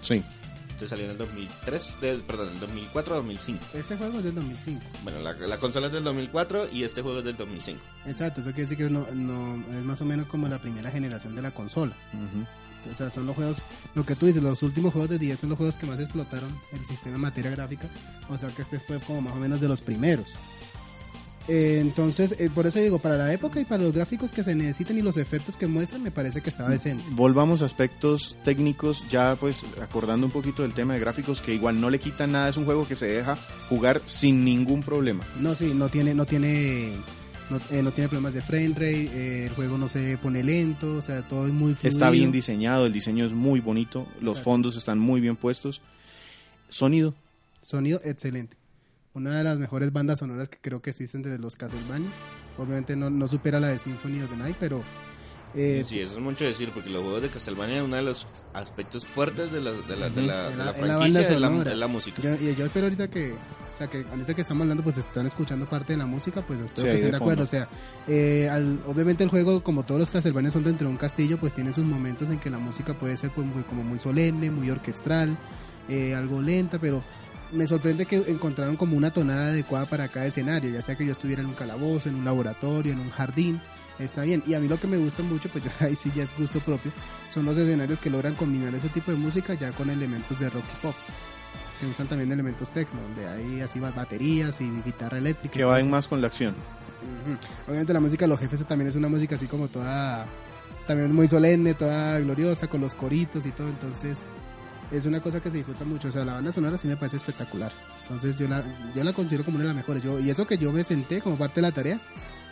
[0.00, 0.22] Sí.
[0.78, 3.64] Este salió en el 2003, del- perdón, el 2004 2005.
[3.74, 4.80] este juego es del 2005.
[5.02, 7.80] Bueno, la, la consola es del 2004 y este juego es del 2005.
[8.06, 11.34] Exacto, eso quiere decir que no, no- es más o menos como la primera generación
[11.34, 11.94] de la consola.
[12.92, 13.58] O sea, son los juegos,
[13.96, 16.56] lo que tú dices, los últimos juegos de 10 son los juegos que más explotaron
[16.72, 17.88] el sistema en materia gráfica.
[18.28, 20.36] O sea que este fue como más o menos de los primeros.
[21.48, 24.54] Eh, entonces, eh, por eso digo, para la época y para los gráficos que se
[24.54, 27.02] necesitan y los efectos que muestran, me parece que estaba decente.
[27.10, 31.80] Volvamos a aspectos técnicos, ya pues acordando un poquito del tema de gráficos, que igual
[31.80, 33.36] no le quitan nada, es un juego que se deja
[33.70, 35.24] jugar sin ningún problema.
[35.40, 36.92] No, sí, no tiene, no tiene,
[37.48, 40.96] no, eh, no tiene problemas de frame rate, eh, el juego no se pone lento,
[40.96, 41.96] o sea, todo es muy fluido.
[41.96, 44.44] Está bien diseñado, el diseño es muy bonito, los Exacto.
[44.50, 45.80] fondos están muy bien puestos.
[46.68, 47.14] Sonido,
[47.62, 48.58] Sonido excelente.
[49.14, 52.12] Una de las mejores bandas sonoras que creo que existen entre los Castlevanias.
[52.58, 54.82] Obviamente no, no supera la de Symphony of the Night, pero
[55.54, 59.06] Eh, Sí, eso es mucho decir, porque los juegos de Castlevania, uno de los aspectos
[59.06, 61.20] fuertes de la, de la, de la, en de la- la en la banda franquicia
[61.22, 62.20] es la, es música.
[62.22, 65.26] Yo, y yo espero ahorita que, o sea, que ahorita que estamos hablando, pues están
[65.26, 67.44] escuchando parte de la música, pues espero Sí, que estén de de acuerdo.
[67.44, 67.66] O sea,
[68.06, 71.54] eh, al- obviamente el juego, como todos los Castlevania son dentro de un castillo, pues
[71.54, 74.70] tiene sus momentos en que la música puede ser pues, muy, como muy solemne, muy
[74.70, 75.38] orquestral,
[75.88, 77.02] eh, algo lenta, pero
[77.52, 81.12] me sorprende que encontraron como una tonada adecuada para cada escenario, ya sea que yo
[81.12, 83.60] estuviera en un calabozo, en un laboratorio, en un jardín,
[83.98, 84.42] está bien.
[84.46, 86.60] Y a mí lo que me gusta mucho, pues yo ahí sí ya es gusto
[86.60, 86.92] propio,
[87.32, 90.64] son los escenarios que logran combinar ese tipo de música ya con elementos de rock
[90.64, 90.94] y pop
[91.78, 95.54] que usan también elementos techno, donde hay así baterías y guitarra eléctrica.
[95.54, 96.54] Que vayan más con la acción.
[96.54, 97.38] Ujú.
[97.68, 100.26] Obviamente la música de los jefes también es una música así como toda,
[100.86, 104.24] también muy solemne, toda gloriosa, con los coritos y todo, entonces
[104.90, 107.16] es una cosa que se disfruta mucho, o sea, la banda sonora sí me parece
[107.16, 107.72] espectacular,
[108.02, 108.62] entonces yo la,
[108.94, 111.20] yo la considero como una de las mejores, yo, y eso que yo me senté
[111.20, 112.00] como parte de la tarea,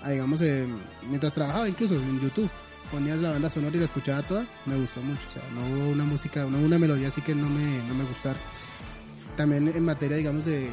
[0.09, 0.67] digamos, eh,
[1.09, 2.49] mientras trabajaba incluso en YouTube,
[2.91, 5.91] ponía la banda sonora y la escuchaba toda, me gustó mucho, o sea, no hubo
[5.91, 8.39] una música, no hubo una melodía así que no me, no me gustara.
[9.37, 10.71] También en materia, digamos, de,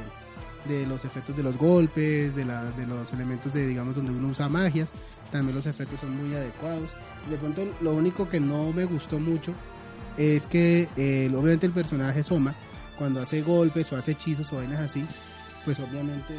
[0.65, 4.27] de los efectos de los golpes, de, la, de los elementos de, digamos, donde uno
[4.27, 4.93] usa magias,
[5.31, 6.91] también los efectos son muy adecuados.
[7.29, 9.53] De pronto, lo único que no me gustó mucho
[10.17, 12.53] es que, eh, obviamente, el personaje Soma,
[12.97, 15.03] cuando hace golpes o hace hechizos o vainas así,
[15.65, 16.33] pues obviamente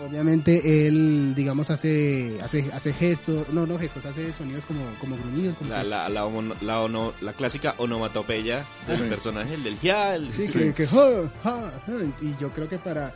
[0.00, 5.56] obviamente él digamos hace hace hace gestos no no gestos hace sonidos como como gruñidos
[5.56, 9.02] como La, que- la, la, homo- la, ono- la clásica onomatopeya del Sí.
[9.08, 10.52] personaje, el del ya, el- Sí, Sí.
[10.58, 11.04] que, que ja,
[11.42, 13.12] ja, ja, y yo creo que para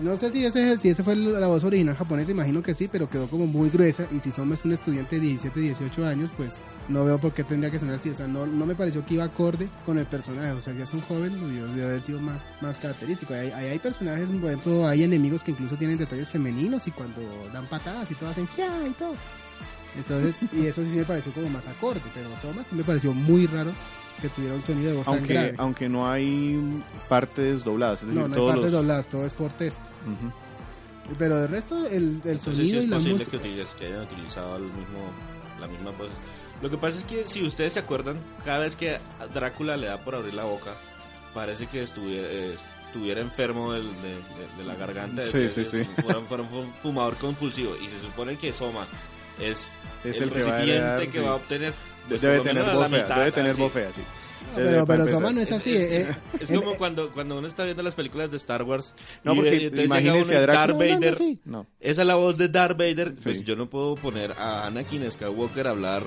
[0.00, 3.08] no sé si ese si ese fue la voz original japonesa, imagino que sí, pero
[3.08, 6.60] quedó como muy gruesa y si Soma es un estudiante de 17, 18 años, pues
[6.88, 9.14] no veo por qué tendría que sonar así, o sea, no, no me pareció que
[9.14, 12.20] iba acorde con el personaje, o sea, ya es un joven, debió de haber sido
[12.20, 13.34] más, más característico.
[13.34, 17.20] Hay, hay personajes, por ejemplo, hay enemigos que incluso tienen detalles femeninos y cuando
[17.52, 19.14] dan patadas y todo hacen ya y todo.
[19.96, 23.46] Entonces, y eso sí me pareció como más acorde, pero Soma sí me pareció muy
[23.46, 23.72] raro
[24.22, 25.54] que tuviera un sonido de voz tan Aunque, grave.
[25.58, 28.00] aunque no hay partes dobladas.
[28.02, 28.72] Es decir, No, no hay partes los...
[28.80, 29.82] dobladas, todo es por texto.
[31.18, 33.30] Pero de resto, el, el Entonces sí sonido es y la posible música.
[33.32, 35.10] que, utilices- que hayan utilizado el mismo,
[35.60, 36.10] la misma voz.
[36.62, 39.88] Lo que pasa es que si ustedes se acuerdan, cada vez que a Drácula le
[39.88, 40.70] da por abrir la boca,
[41.34, 42.54] parece que estuviera, eh,
[42.86, 45.24] estuviera enfermo del- de, de- de la garganta.
[45.24, 45.82] Sí, Es- sí, sí.
[46.02, 47.74] Fuera, fuera un fumador compulsivo.
[47.82, 48.86] Y se supone que Soma
[49.40, 49.70] es,
[50.04, 51.18] Es el, el, que va a recipiente heredar, que sí.
[51.18, 51.74] va a obtener.
[52.08, 53.60] pues, Debe tener voz fea, mitad, debe tener así.
[53.60, 54.00] voz fea, sí.
[54.52, 55.20] No, pero, pero empezar.
[55.20, 55.76] Soma no es así.
[55.76, 58.92] Es, eh, es en- como cuando, cuando uno está viendo las películas de Star Wars.
[59.24, 61.12] No, porque ve- y imagínese a Darth Vader.
[61.14, 61.40] así.
[61.44, 61.66] No.
[61.80, 63.14] Esa es la voz de Darth Vader.
[63.14, 63.44] Pues Sí.
[63.44, 66.02] yo no puedo poner a Anakin Skywalker a hablar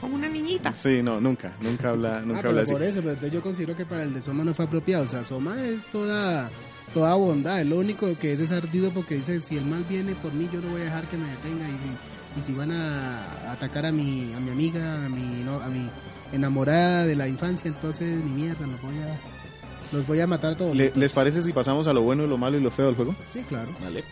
[0.00, 0.72] como una niñita.
[0.72, 2.72] Sí, no, nunca, nunca habla, Ah, nunca pero habla así.
[2.72, 5.04] por eso, pero entonces yo considero que para el de Soma no fue apropiado.
[5.04, 6.50] O sea, Soma es toda
[6.92, 7.60] toda bondad.
[7.60, 10.48] Es lo único que es es ardido porque dice, si el mal viene por mí,
[10.52, 11.68] yo no voy a dejar que me detenga.
[11.68, 11.88] Y si,
[12.36, 15.88] y si van a atacar a mi, a mi amiga, a mi, no, a mi
[16.32, 19.16] enamorada de la infancia, entonces ni mierda, los voy a,
[19.96, 20.76] los voy a matar a todos.
[20.76, 23.14] Le- ¿Les parece si pasamos a lo bueno, lo malo y lo feo del juego?
[23.32, 23.68] Sí, claro.
[23.80, 24.02] Vale.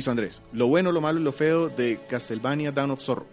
[0.00, 0.42] Listo, Andrés.
[0.52, 3.26] Lo bueno, lo malo y lo feo de Castlevania Dawn of Sorrow.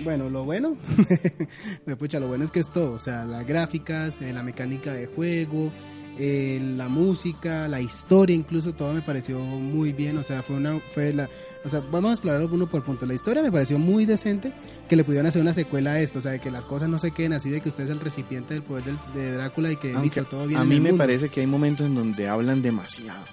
[0.00, 0.76] Bueno, lo bueno,
[1.84, 4.92] pues, pucha, lo bueno es que es todo, o sea, las gráficas, eh, la mecánica
[4.92, 5.70] de juego,
[6.18, 10.16] eh, la música, la historia, incluso todo me pareció muy bien.
[10.18, 11.28] O sea, fue una, fue la,
[11.64, 13.06] o sea, vamos a explorarlo uno por punto.
[13.06, 14.52] La historia me pareció muy decente
[14.88, 16.98] que le pudieran hacer una secuela a esto, o sea, de que las cosas no
[16.98, 19.76] se queden así, de que usted es el recipiente del poder del- de Drácula y
[19.76, 20.60] que listo, todo bien.
[20.60, 20.98] a mí me mundo.
[21.04, 23.24] parece que hay momentos en donde hablan demasiado.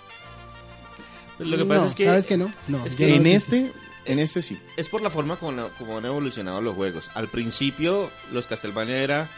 [1.46, 2.52] Lo que pasa No, es que ¿Sabes que no?
[2.68, 3.34] No, es que no en sé.
[3.36, 3.74] este,
[4.06, 4.60] en este sí.
[4.78, 7.10] es por la forma como, como han evolucionado los juegos.
[7.14, 9.30] Al principio, los Castlevania era.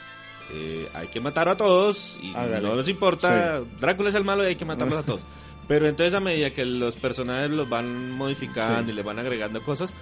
[0.54, 2.68] eh, hay que matar a todos y Hágale.
[2.68, 3.62] no nos importa.
[3.80, 5.22] Drácula es el malo y hay que matarlos a todos.
[5.68, 8.90] Pero entonces, a medida que los personajes los van modificando Sí.
[8.92, 9.94] y le van agregando cosas,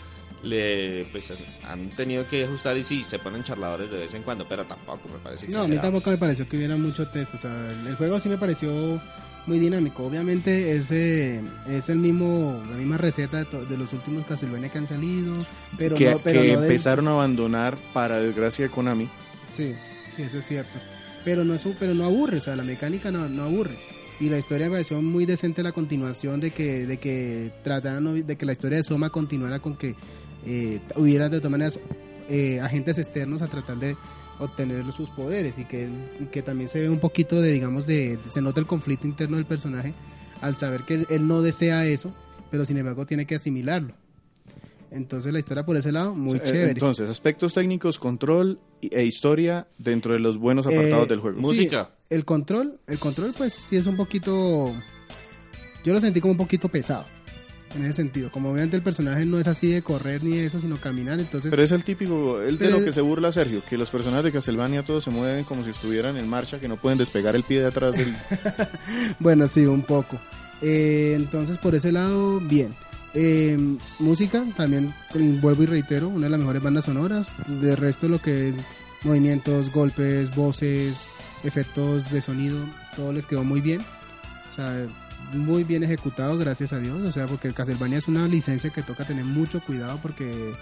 [0.42, 1.32] le pues
[1.64, 5.08] han tenido que ajustar y sí, se ponen charladores de vez en cuando, pero tampoco
[5.08, 5.82] me parece No, a mí exagerado.
[5.92, 7.38] tampoco me pareció que hubiera mucho texto.
[7.38, 9.00] O sea, el, el juego sí me pareció
[9.48, 10.06] muy dinámico.
[10.06, 14.70] Obviamente es, eh, es el mismo, la misma receta de, to- de los últimos Castlevania
[14.70, 15.34] que han salido.
[15.78, 19.10] Pero que no, pero que no del- empezaron a abandonar para desgracia de Konami.
[19.50, 19.74] Sí,
[20.16, 20.78] sí, eso es cierto.
[21.26, 23.78] Pero no, es un- pero no aburre, o sea, la mecánica no, no aburre.
[24.20, 28.36] Y la historia me pareció muy decente la continuación de que, de que trataran de
[28.38, 29.96] que la historia de Soma continuara con que
[30.46, 31.80] eh, hubiera de todas maneras
[32.30, 33.96] eh, agentes externos a tratar de
[34.40, 35.88] obtener sus poderes y que,
[36.20, 39.38] y que también se ve un poquito de, digamos, de, se nota el conflicto interno
[39.38, 39.94] del personaje
[40.42, 42.12] al saber que él, él no desea eso,
[42.50, 43.94] pero sin embargo tiene que asimilarlo.
[44.90, 46.72] Entonces la historia por ese lado, muy Eh, chévere.
[46.72, 51.40] Entonces, aspectos técnicos, control e historia dentro de los buenos apartados Eh, del juego.
[51.40, 51.92] Música.
[51.92, 54.74] Sí, el control, el control pues sí es un poquito
[55.86, 57.06] yo lo sentí como un poquito pesado
[57.76, 58.32] en ese sentido.
[58.32, 61.64] Como obviamente el personaje no es así de correr ni eso, sino caminar, entonces Pero
[61.64, 64.84] es el típico, el de lo que se burla Sergio, que los personajes de Castlevania
[64.84, 67.68] todos se mueven como si estuvieran en marcha, que no pueden despegar el pie de
[67.68, 68.16] atrás del...
[69.20, 70.20] bueno, sí, un poco.
[70.62, 72.76] Eh, entonces por ese lado, bien.
[73.14, 73.58] Eh,
[74.00, 74.94] música, también
[75.42, 77.32] vuelvo y reitero, una de las mejores bandas sonoras.
[77.48, 78.56] De resto lo que es
[79.04, 81.08] movimientos, golpes, voces,
[81.44, 82.58] efectos de sonido,
[82.96, 83.82] todo les quedó muy bien.
[84.48, 84.86] O sea,
[85.34, 87.02] muy bien ejecutado, gracias a Dios.
[87.02, 90.54] O sea, porque el Castlevania es una licencia que toca tener mucho cuidado porque,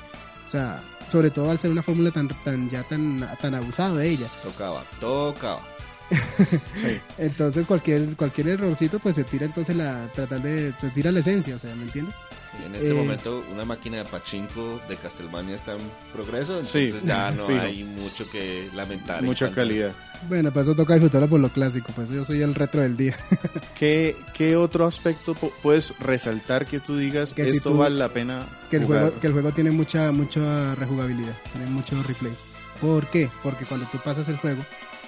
[0.46, 4.10] o sea, sobre todo al ser una fórmula tan, tan ya tan, tan abusado de
[4.10, 4.28] ella.
[4.44, 5.62] Tocaba, tocaba.
[7.18, 11.56] Entonces cualquier cualquier errorcito pues se tira entonces la tratar de se tira la esencia,
[11.56, 12.16] o sea, ¿me entiendes?
[12.62, 15.80] Y en este Eh, momento una máquina de pachinko de Castlevania está en
[16.14, 17.60] progreso, Sí, entonces ya no fijo.
[17.62, 19.20] hay mucho que lamentar.
[19.20, 19.94] en Mucha calidad.
[20.28, 23.16] Bueno, pues eso toca disfrutarlo por lo clásico, pues yo soy el retro del día.
[23.78, 27.96] ¿Qué, qué otro aspecto pu- puedes resaltar que tú digas Que si esto tú- vale
[27.96, 29.02] la pena que el jugar?
[29.04, 32.34] juego que el juego tiene mucha mucha rejugabilidad, tiene mucho replay.
[32.82, 33.30] ¿Por qué?
[33.44, 34.64] Porque cuando tú pasas el juego,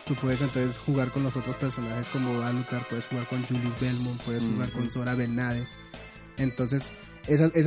[0.05, 4.21] tú puedes entonces jugar con los otros personajes como Alucard, puedes jugar con Julius Belmont,
[4.21, 4.77] puedes jugar Ujú.
[4.79, 5.75] con Sora Bernades.
[6.37, 6.91] Entonces,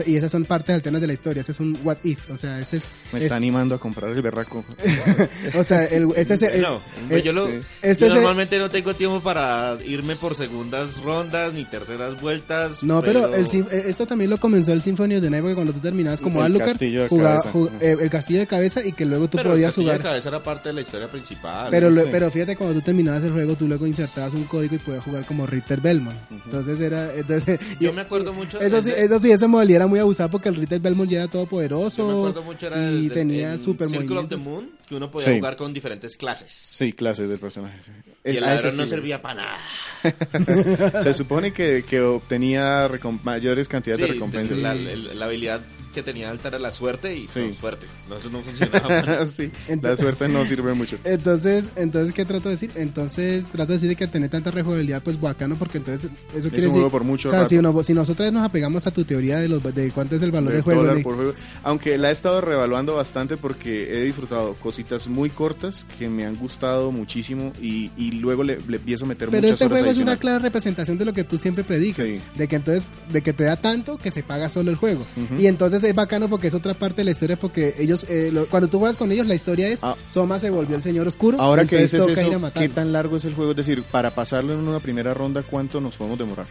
[0.06, 2.58] y esas son partes alternas de la historia, ese es un what if, o sea,
[2.58, 4.64] este es Me es- está animando a comprar el berraco.
[5.58, 8.58] o sea, el, este es el- Bueno, pues yo, lo- este yo es el- normalmente
[8.58, 12.82] no tengo tiempo para irme por segundas rondas ni terceras vueltas.
[12.82, 15.54] No, pero, el sim- eh, esto también lo comenzó el Symphony of the Night, porque
[15.54, 17.40] cuando tú terminabas como El Alucard, castillo de jugaba-
[17.80, 20.10] eh, el castillo de cabeza y que luego tú pero el podías castillo de jugar.
[20.10, 21.68] cabeza era parte de la historia principal.
[21.70, 22.08] Pero, no sé.
[22.10, 25.24] pero fíjate, cuando tú terminabas el juego, tú luego insertabas un código y podías jugar
[25.24, 26.16] como Ritter Belmont.
[26.30, 27.14] Entonces era.
[27.14, 29.98] Entonces, Yo y- me acuerdo mucho Eso sí, de- eso sí, esa modalidad era muy
[29.98, 31.98] abusada porque el Ritter Belmont ya era todopoderoso.
[31.98, 34.36] Yo me acuerdo mucho era y el, tenía el super Circle of the.
[34.36, 35.36] Moon, que uno podía Sí.
[35.36, 36.50] jugar con diferentes clases.
[36.52, 37.78] Sí, clases del personaje.
[37.82, 37.92] sí.
[38.24, 38.88] Y el a ese ladrón no sí.
[38.90, 41.02] servía para nada.
[41.02, 42.88] Se supone que, que obtenía
[43.22, 44.58] mayores cantidades de Sí, recompensas.
[44.62, 45.60] la, el- la habilidad
[45.94, 47.40] que tenía alta era la suerte y Sí.
[47.40, 47.86] con suerte.
[48.08, 48.88] No, eso no funcionaba.
[48.88, 49.26] nada.
[49.30, 50.98] sí, la Entonces- suerte no sirve mucho.
[51.04, 52.70] Entonces, entonces, ¿qué trato de decir?
[52.74, 56.48] Entonces, trato de decir de que tener tanta rejugabilidad, pues bacano, porque entonces eso quiere
[56.48, 56.70] un decir.
[56.72, 57.48] juego por mucho o sea, rato.
[57.50, 60.30] si, uno- si nosotros nos apegamos a tu teoría de, los, de cuánto es el
[60.30, 61.34] valor de del juego, dólar por juego.
[61.62, 66.36] Aunque la he estado revaluando bastante porque he disfrutado cositas muy cortas que me han
[66.36, 69.92] gustado muchísimo y, y luego le, le empiezo a meter Pero muchas este horas juego
[69.92, 72.20] es una clara representación de lo que tú siempre predicas, Sí.
[72.34, 75.04] de que entonces, de que te da tanto que se paga solo el juego.
[75.16, 75.40] Ujú.
[75.40, 78.46] Y entonces es bacano porque es otra parte de la historia, porque ellos, eh, lo-
[78.46, 79.94] cuando tú juegas con ellos, la historia es, Ah.
[80.08, 81.40] Soma se volvió el señor oscuro.
[81.40, 82.52] Ahora que dices toca ir a eso.
[82.54, 83.50] ¿qué tan largo es el juego?
[83.52, 86.46] Es decir, para pasarlo en una primera ronda, ¿cuánto nos podemos demorar?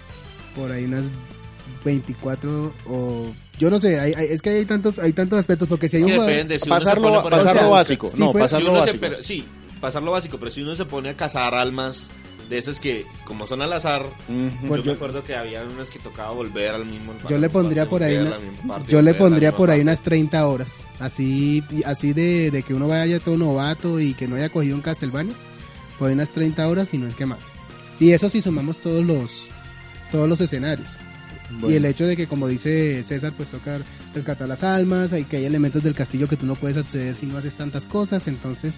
[0.55, 1.05] Por ahí unas
[1.83, 3.25] 24 o...
[3.59, 6.03] Yo no sé, hay- hay- es que hay tantos, hay tantos aspectos, porque si hay
[6.03, 6.59] Es un depende.
[6.59, 8.09] Si pasarlo pasarlo básico.
[8.09, 9.23] si no, pasarlo uno se- básico.
[9.23, 9.45] sí,
[9.79, 12.07] pasarlo básico, pero si uno se pone a cazar almas
[12.49, 14.05] de esas que, como son al azar.
[14.67, 17.49] Pues yo, yo- me acuerdo que había unas que tocaba volver al mismo Yo le
[17.49, 18.37] pondría por ahí, una-
[18.87, 19.83] yo le pondría por ahí parte.
[19.83, 24.35] unas 30 horas, así, así de, de que uno vaya todo novato y que no
[24.35, 25.33] haya cogido un Castlevania,
[25.97, 27.51] por ahí unas 30 horas y no es que más.
[27.99, 29.47] Y eso si sumamos todos los,
[30.11, 30.97] todos los escenarios.
[31.67, 33.79] Y el hecho de que, como dice César, pues toca
[34.15, 37.27] rescatar las almas, hay que hay elementos del castillo que tú no puedes acceder si
[37.27, 38.77] no haces tantas cosas, entonces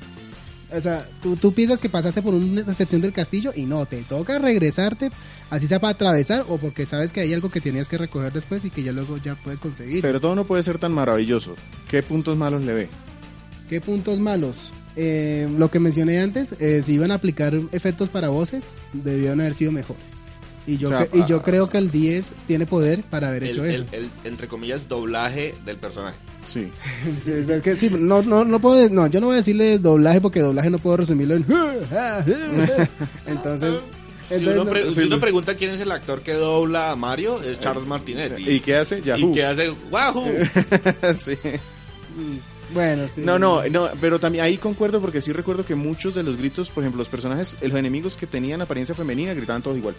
[0.73, 4.01] O sea, tú, tú piensas que pasaste por una sección del castillo y no, te
[4.03, 5.11] toca regresarte,
[5.49, 8.65] así sea para atravesar o porque sabes que hay algo que tenías que recoger después
[8.65, 10.01] y que ya luego ya puedes conseguir.
[10.01, 11.55] Pero todo no puede ser tan maravilloso.
[11.87, 12.89] ¿Qué puntos malos le ve?
[13.69, 14.71] ¿Qué puntos malos?
[14.95, 19.53] Eh, lo que mencioné antes, eh, si iban a aplicar efectos para voces, debieron haber
[19.53, 20.19] sido mejores.
[20.67, 23.63] Y yo, O sea, y yo creo que el 10 tiene poder para haber hecho
[23.63, 23.83] eso.
[23.91, 26.17] el- el, entre comillas, doblaje del personaje.
[26.43, 26.69] Sí.
[27.23, 30.21] Sí, es que sí, no, no, no puedo, no, yo no voy a decirle doblaje
[30.21, 31.45] porque doblaje no puedo resumirlo en...
[33.27, 33.75] entonces,
[34.29, 37.85] Si uno, no- si pregunta quién es el actor que dobla a Mario, es Charles
[37.85, 38.39] Martinet.
[38.39, 39.01] ¿Y qué hace?
[39.01, 39.29] Yahoo.
[39.29, 40.25] y que hace ¡Wahoo!
[41.19, 41.37] Sí.
[42.73, 43.21] bueno, sí.
[43.23, 46.69] No, no, no, pero también ahí concuerdo porque sí recuerdo que muchos de los gritos,
[46.69, 49.95] por ejemplo, los personajes, los enemigos que tenían apariencia femenina gritaban todos igual.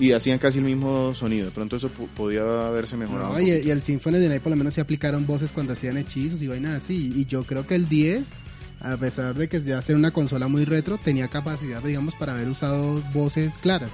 [0.00, 1.46] Y hacían casi el mismo sonido.
[1.46, 3.32] De pronto eso podía haberse mejorado.
[3.32, 6.40] No, y el Symphony de Night por lo menos se aplicaron voces cuando hacían hechizos
[6.42, 7.12] y vainas así.
[7.16, 8.28] Y yo creo que el 10,
[8.80, 12.48] a pesar de que ya ser una consola muy retro, tenía capacidad, digamos, para haber
[12.48, 13.92] usado voces claras.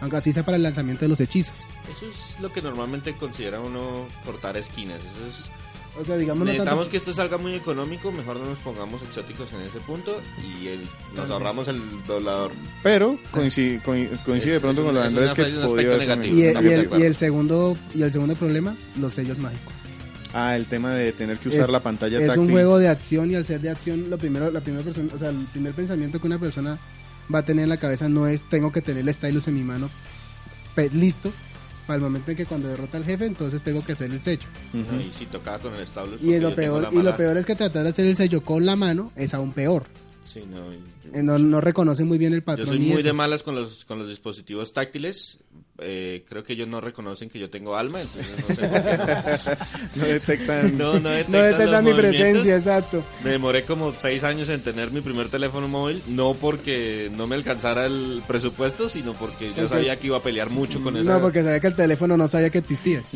[0.00, 1.66] Aunque así sea para el lanzamiento de los hechizos.
[1.90, 4.98] Eso es lo que normalmente considera uno cortar esquinas.
[4.98, 5.50] Eso es,
[5.98, 6.90] O sea, digamos, no necesitamos tanto...
[6.90, 10.20] que esto salga muy económico, mejor no nos pongamos exóticos en ese punto
[10.60, 12.52] y el- nos ahorramos el doblador.
[12.82, 15.88] Pero coincide, coin- coincide de Es- pronto es con lo de es Andrés que podía
[15.90, 16.36] ser negativo.
[16.36, 17.02] Y, el- Estamos y de el, acuerdo.
[17.04, 19.72] y el segundo y el segundo problema, los sellos mágicos.
[20.34, 22.42] Ah, el tema de tener que usar Es- la pantalla es táctil.
[22.44, 25.18] un juego de acción y al ser de acción, lo primero, la primera persona, o
[25.18, 26.76] sea, el primer pensamiento que una persona
[27.34, 29.62] va a tener en la cabeza no es tengo que tener el stylus en mi
[29.62, 29.88] mano
[30.92, 31.32] listo
[31.86, 34.46] para el momento en que cuando derrota al jefe, entonces tengo que hacer el sello.
[34.74, 36.16] Y si tocaba con el stable.
[36.20, 38.76] Y lo peor, y lo peor es que tratar de hacer el sello con la
[38.76, 39.84] mano es aún peor.
[40.26, 40.78] Sí, no, y-
[41.14, 42.66] Eh, No, no reconoce muy bien el Yo patrón.
[42.68, 45.38] soy y muy de malas con los, con los dispositivos táctiles.
[45.78, 50.00] Eh, creo que ellos no reconocen que yo tengo alma, entonces no sé por qué
[50.00, 50.78] No detectan.
[50.78, 50.94] no.
[50.94, 53.04] No, no No detectan detecta los mi presencia, exacto.
[53.22, 57.36] Me demoré como seis años en tener mi primer teléfono móvil, no porque no me
[57.36, 61.08] alcanzara el presupuesto, sino porque yo sabía que iba a pelear mucho con eso.
[61.10, 63.08] No, porque sabía que el teléfono no sabía que existías.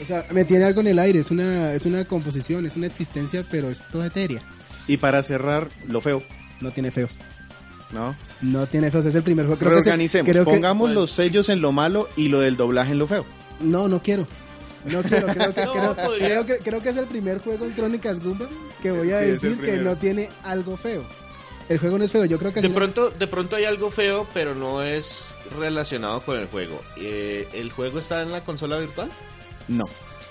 [0.00, 2.86] O sea, me tiene algo en el aire, es una, es una composición, es una
[2.86, 4.40] existencia, pero es toda etérea.
[4.88, 6.22] Y para cerrar, lo feo,
[6.60, 7.18] No tiene feos.
[7.92, 8.16] ¿no?
[8.40, 9.58] No tiene feos, es el primer juego.
[9.58, 10.94] Creo que es el- Reorganicemos, creo que- pongamos ¿cuál?
[10.94, 13.24] los sellos en lo malo y lo del doblaje en lo feo.
[13.60, 14.26] No, no quiero.
[14.90, 16.26] No quiero, creo que, No, creo, podría.
[16.26, 18.46] creo que, creo que es el primer juego en Crónicas Goomba
[18.82, 21.04] que voy a Sí, decir que no tiene algo feo.
[21.68, 23.90] El juego no es feo, yo creo que De sí- pronto, de pronto hay algo
[23.90, 25.26] feo, pero no es
[25.58, 26.80] relacionado con el juego.
[26.98, 29.10] Eh, ¿El juego está en la consola virtual?
[29.68, 29.84] No.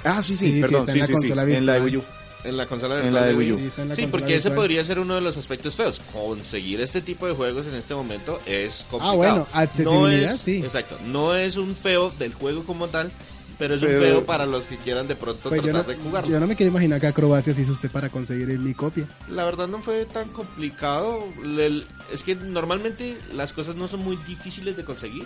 [0.03, 1.73] Ah, sí, sí, Sí, sí, perdón, está en sí, la sí, sí, consola en la
[1.73, 1.83] de virtual.
[1.83, 2.20] Wii U.
[2.43, 3.71] En la consola En virtual la de Wii U.
[3.93, 4.55] Sí, porque ese virtual.
[4.55, 6.01] podría ser uno de los aspectos feos.
[6.11, 9.11] Conseguir este tipo de juegos en este momento es complicado.
[9.11, 10.57] Ah, bueno, no accesibilidad, es, sí.
[10.63, 13.11] Exacto, no es un feo del juego como tal,
[13.59, 16.31] pero es un feo para los que quieran de pronto Pues tratar no, de jugarlo.
[16.31, 19.05] yo no me quiero imaginar qué acrobacias hizo usted para conseguir mi copia.
[19.29, 21.23] La verdad no fue tan complicado.
[21.43, 25.25] El- es que normalmente las cosas no son muy difíciles de conseguir,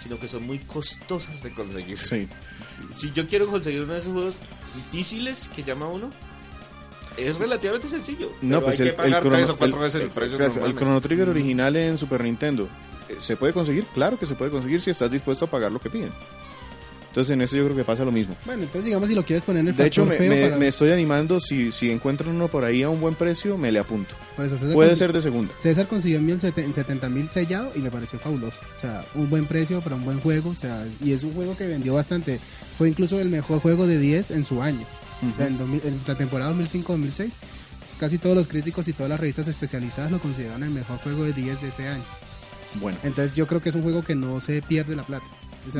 [0.00, 1.98] sino que son muy costosas de conseguir.
[1.98, 2.28] Sí.
[2.96, 4.34] Si yo quiero conseguir uno de esos juegos
[4.76, 6.10] difíciles que llama uno,
[7.18, 8.28] es relativamente sencillo.
[8.42, 10.06] No, pero pues hay el, que pagar el, Chrono- tres o cuatro el- veces el
[10.06, 10.74] el- precio el-.
[10.76, 12.68] Chrono Trigger original en Super Nintendo.
[13.08, 13.84] eh, ¿Se puede conseguir?
[13.94, 16.10] Claro que se puede conseguir si estás dispuesto a pagar lo que piden.
[17.08, 18.34] Entonces en eso yo creo que pasa lo mismo.
[18.46, 20.56] Bueno, entonces digamos si lo quieres poner en el De hecho, me, feo me- para-
[20.56, 23.80] me estoy animando, si, si encuentran uno por ahí a un buen precio, me le
[23.80, 24.14] apunto.
[24.34, 25.54] por eso, César Puede ser de segunda.
[25.54, 28.56] César consiguió en, mí el sete- en 70 mil sellado y me pareció fabuloso.
[28.78, 30.48] O sea, un buen precio para un buen juego.
[30.50, 32.40] O sea, y es un juego que vendió bastante.
[32.78, 34.86] Fue incluso el mejor juego de 10 en su año.
[35.28, 37.32] O sea, en, 2000 en la temporada 2005-2006,
[37.98, 41.32] casi todos los críticos y todas las revistas especializadas lo consideraron el mejor juego de
[41.32, 42.04] 10 de ese año.
[42.74, 42.98] Bueno.
[43.02, 45.26] Entonces yo creo que es un juego que no se pierde la plata.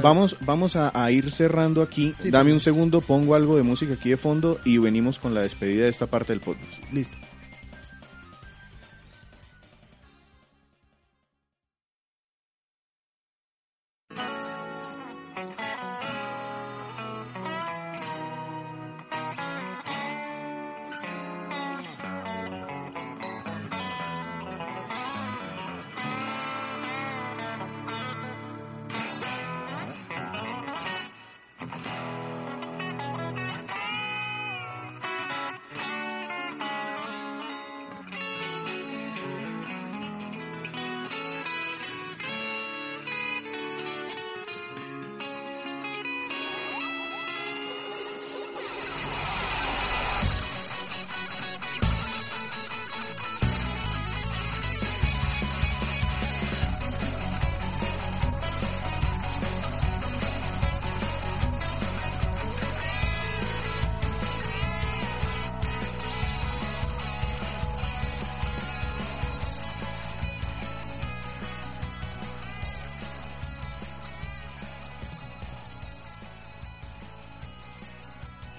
[0.01, 2.15] Vamos, vamos a, a ir cerrando aquí.
[2.23, 2.55] Sí, Dame pues.
[2.55, 5.91] un segundo, pongo algo de música aquí de fondo y venimos con la despedida de
[5.91, 6.73] esta parte del podcast.
[6.93, 7.17] Listo.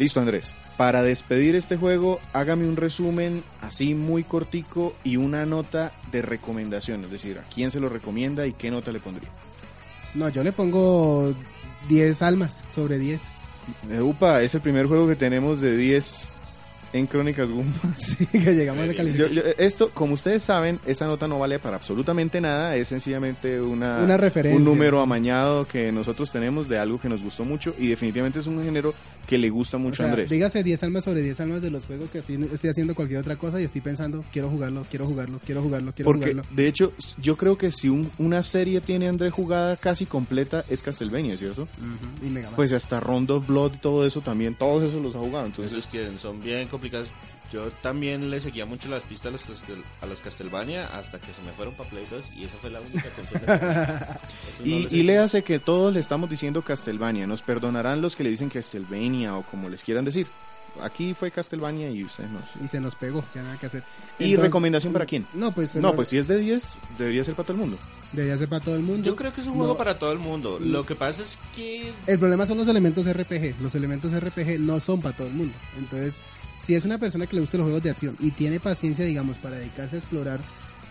[0.04, 0.54] Listo, Andrés.
[0.76, 7.06] Para despedir este juego, hágame un resumen así muy cortico y una nota de recomendación,
[7.06, 9.30] es decir, a quién se lo recomienda y qué nota le pondría.
[10.14, 11.34] No, yo le pongo
[11.88, 13.24] 10 almas sobre 10.
[13.92, 16.33] Eh, Upa, es el primer juego que tenemos de 10
[16.94, 17.74] en Crónicas Goomba.
[17.98, 19.34] Sí, que llegamos de Yo- calificación.
[19.36, 24.00] yo- esto, como ustedes saben, esa nota no vale para absolutamente nada, es sencillamente una,
[24.00, 24.58] Una referencia.
[24.58, 28.48] un número amañado que nosotros tenemos de algo que nos gustó mucho y definitivamente es
[28.48, 28.94] un género
[29.28, 30.30] que le gusta O mucho sea, a Andrés.
[30.30, 33.38] dígase 10 almas sobre 10 almas de los juegos que así estoy haciendo cualquier otra
[33.38, 36.44] cosa y estoy pensando, quiero jugarlo, quiero jugarlo, quiero jugarlo, quiero Porque, jugarlo.
[36.56, 36.92] de hecho,
[37.22, 41.64] yo creo que si un- una serie tiene Andrés jugada casi completa es Castlevania, ¿cierto?
[41.64, 42.56] Ujú, Y Mega Man.
[42.58, 45.46] Pues hasta Rondo Blood y todo eso también, todos esos los ha jugado.
[45.46, 47.08] Entonces, Entonces que son bien complicadas.
[47.52, 51.28] Yo también le seguía mucho las pistas a los, Castel- a los Castlevania hasta que
[51.28, 53.60] se me fueron para Play 2 y esa fue la única consola.
[53.60, 53.66] que-
[54.50, 57.28] Eso no Y, y hace que todos le estamos diciendo Castlevania.
[57.28, 60.26] Nos perdonarán los que le dicen Castlevania o como les quieran decir.
[60.82, 62.40] Aquí fue Castlevania y ustedes no.
[62.64, 63.84] Y se nos pegó, ya nada que hacer.
[64.18, 65.28] ¿Y Entonces- recomendación para quién?
[65.36, 67.78] No, pues, No, pues si es de 10, debería ser para todo el mundo.
[68.14, 69.04] debería ser para todo el mundo.
[69.06, 69.78] Yo creo que es un juego No.
[69.78, 70.58] para todo el mundo.
[70.60, 73.62] Lo que pasa es que El problema son los elementos RPG.
[73.62, 75.54] Los elementos RPG no son para todo el mundo.
[75.78, 76.22] Entonces,
[76.64, 79.36] si es una persona que le gustan los juegos de acción y tiene paciencia, digamos,
[79.36, 80.40] para dedicarse a explorar,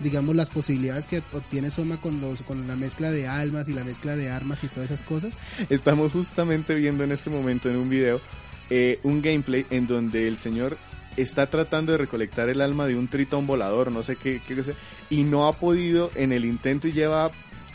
[0.01, 3.83] digamos, las posibilidades que obtiene Soma con los con la mezcla de almas y la
[3.83, 5.39] mezcla de armas y todas esas cosas,
[5.71, 8.21] Estamos justamente viendo en este momento en un video
[8.69, 10.77] eh, un gameplay en donde el señor
[11.17, 14.73] está tratando de recolectar el alma de un tritón volador, no sé qué, qué cosa,
[15.09, 17.31] y no ha podido en el intento y lleva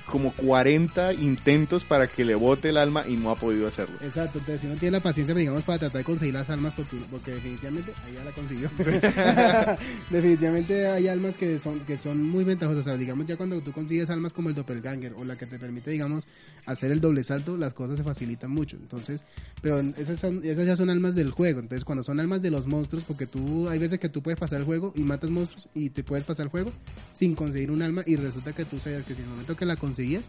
[0.07, 3.95] como 40 intentos para que le bote el alma y no ha podido hacerlo.
[4.01, 6.97] Exacto, entonces si uno tiene la paciencia, digamos, para tratar de conseguir las almas, porque,
[7.11, 8.69] porque definitivamente, ahí ya la consiguió.
[10.09, 12.79] definitivamente hay almas que son, que son muy ventajosas.
[12.79, 15.59] O sea, digamos, ya cuando tú consigues almas como el doppelganger o la que te
[15.59, 16.25] permite, digamos,
[16.65, 18.77] hacer el doble salto, las cosas se facilitan mucho.
[18.77, 19.25] Entonces,
[19.61, 21.59] pero esas, son, esas ya son almas del juego.
[21.59, 24.59] Entonces, cuando son almas de los monstruos, porque tú, hay veces que tú puedes pasar
[24.59, 26.71] el juego y matas monstruos y te puedes pasar el juego
[27.13, 29.75] sin conseguir un alma y resulta que tú sabías que si el momento que la
[29.97, 30.25] conseguías,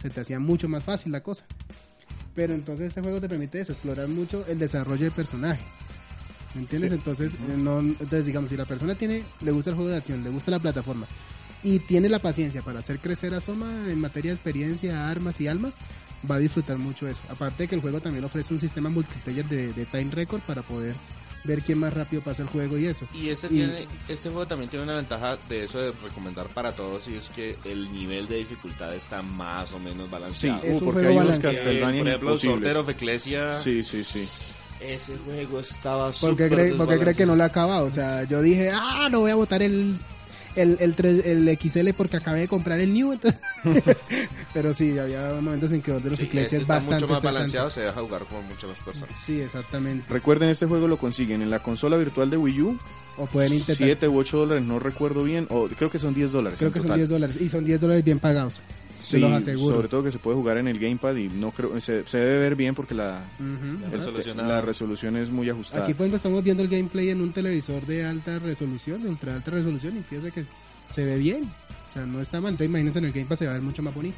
[0.00, 1.44] se te hacía mucho más fácil la cosa.
[2.34, 5.62] Pero entonces este juego te permite eso, explorar mucho el desarrollo del personaje.
[6.54, 6.92] ¿Me entiendes?
[6.92, 10.22] Entonces, eh, no, entonces digamos, si la persona tiene, le gusta el juego de acción,
[10.22, 11.06] le gusta la plataforma
[11.62, 15.48] y tiene la paciencia para hacer crecer a Soma en materia de experiencia, armas y
[15.48, 15.78] almas,
[16.28, 17.20] va a disfrutar mucho eso.
[17.28, 20.62] Aparte de que el juego también ofrece un sistema multiplayer de, de time record para
[20.62, 20.94] poder
[21.44, 23.06] ver quién más rápido pasa el juego y eso.
[23.14, 26.72] Y este, Y- tiene, este juego también tiene una ventaja de eso de recomendar para
[26.72, 30.62] todos y es que el nivel de dificultad está más o menos Sí, balanceado.
[30.62, 31.38] Es uh, un porque juego hay unos.
[31.38, 32.36] Castlevania Por ejemplo.
[32.38, 34.28] Sorter of Ecclesia, Sí, sí, sí.
[34.80, 37.86] ese juego estaba ¿Por qué súper cree, por qué cree que no lo ha acabado?
[37.86, 39.96] O sea, yo dije, ah, no voy a botar el,
[40.62, 43.12] el, el, tres- el XL porque acabé de comprar el New.
[43.12, 43.40] Entonces...
[44.54, 47.06] Pero sí, había momentos en que Order of Sí, Ecclesia este es está bastante mucho
[47.08, 47.36] más estresante.
[47.38, 49.10] balanceado, se deja jugar con muchas más personas.
[49.24, 50.04] Sí, exactamente.
[50.08, 52.78] Recuerden, este juego lo consiguen en la consola virtual de Wii U.
[53.18, 53.76] O pueden intentar.
[53.76, 55.46] 7 u 8 dólares, no recuerdo bien.
[55.50, 56.58] O creo que son 10 dólares.
[56.58, 56.98] Creo en que son total.
[57.00, 57.38] 10 dólares.
[57.40, 58.62] Y son 10 dólares bien pagados.
[59.00, 59.74] Sí, Se los aseguro.
[59.76, 62.38] sobre todo que se puede jugar en el gamepad y no creo se, se debe
[62.38, 65.84] ver bien porque la, el- resolución la resolución es muy ajustada.
[65.84, 69.34] Aquí, por ejemplo, estamos viendo el gameplay en un televisor de alta resolución, de ultra
[69.34, 70.44] alta resolución, y fíjate que
[70.94, 71.44] se ve bien.
[71.88, 72.50] O sea, no está mal.
[72.52, 74.16] Entonces, imagínense en el gamepad se va a ver mucho más bonito.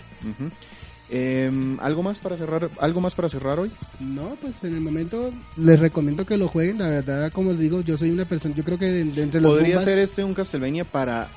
[1.11, 3.71] Em, algo más para cerrar, algo más para cerrar hoy.
[4.01, 6.79] No, pues en el momento les recomiendo que lo jueguen.
[6.79, 9.41] La verdad, como les digo, yo soy una persona, yo creo que de, de entre
[9.41, 11.29] los ¿Podría bombas, ser este un Castlevania para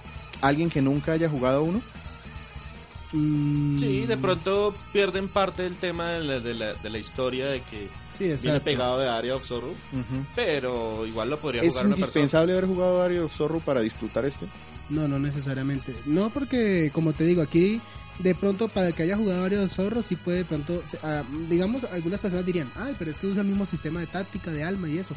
[0.41, 1.81] alguien que nunca haya jugado uno?
[3.11, 7.61] Sí, de pronto pierden parte del tema de la, de la, de la historia de
[7.61, 7.87] que
[8.17, 9.73] sí, viene pegado de Area of Sorrow,
[10.35, 12.07] pero igual lo podría ¿Es jugar una persona.
[12.07, 14.45] indispensable haber jugado Mario Zorro para disfrutar este?
[14.89, 15.93] No, no necesariamente.
[16.05, 17.79] No, porque como te digo, aquí
[18.19, 21.23] de pronto para el que haya jugado varios zorros, sí puede de pronto, se- ah,
[21.49, 24.63] digamos, algunas personas dirían, ay, pero es que usa el mismo sistema de táctica, de
[24.63, 25.15] alma y eso.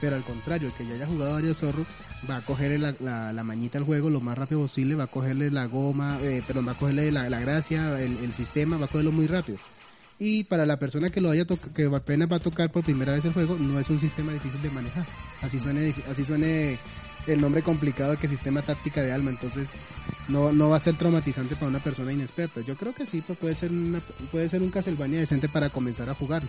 [0.00, 1.86] Pero al contrario, el que ya haya jugado varios zorros
[2.28, 5.08] va a cogerle la, la, la mañita al juego lo más rápido posible, va a
[5.08, 8.86] cogerle la goma, eh, perdón, va a cogerle la, la gracia, el, el sistema, va
[8.86, 9.58] a cogerlo muy rápido.
[10.18, 13.24] Y para la persona que lo haya que apenas va a tocar por primera vez
[13.24, 15.06] el juego, no es un sistema difícil de manejar.
[15.40, 16.78] Así suene, así suene
[17.26, 19.72] el nombre complicado que sistema táctica de alma, entonces
[20.28, 22.60] no, no va a ser traumatizante para una persona inexperta.
[22.60, 26.10] Yo creo que sí, pues puede ser una, puede ser un Castlevania decente para comenzar
[26.10, 26.42] a jugar.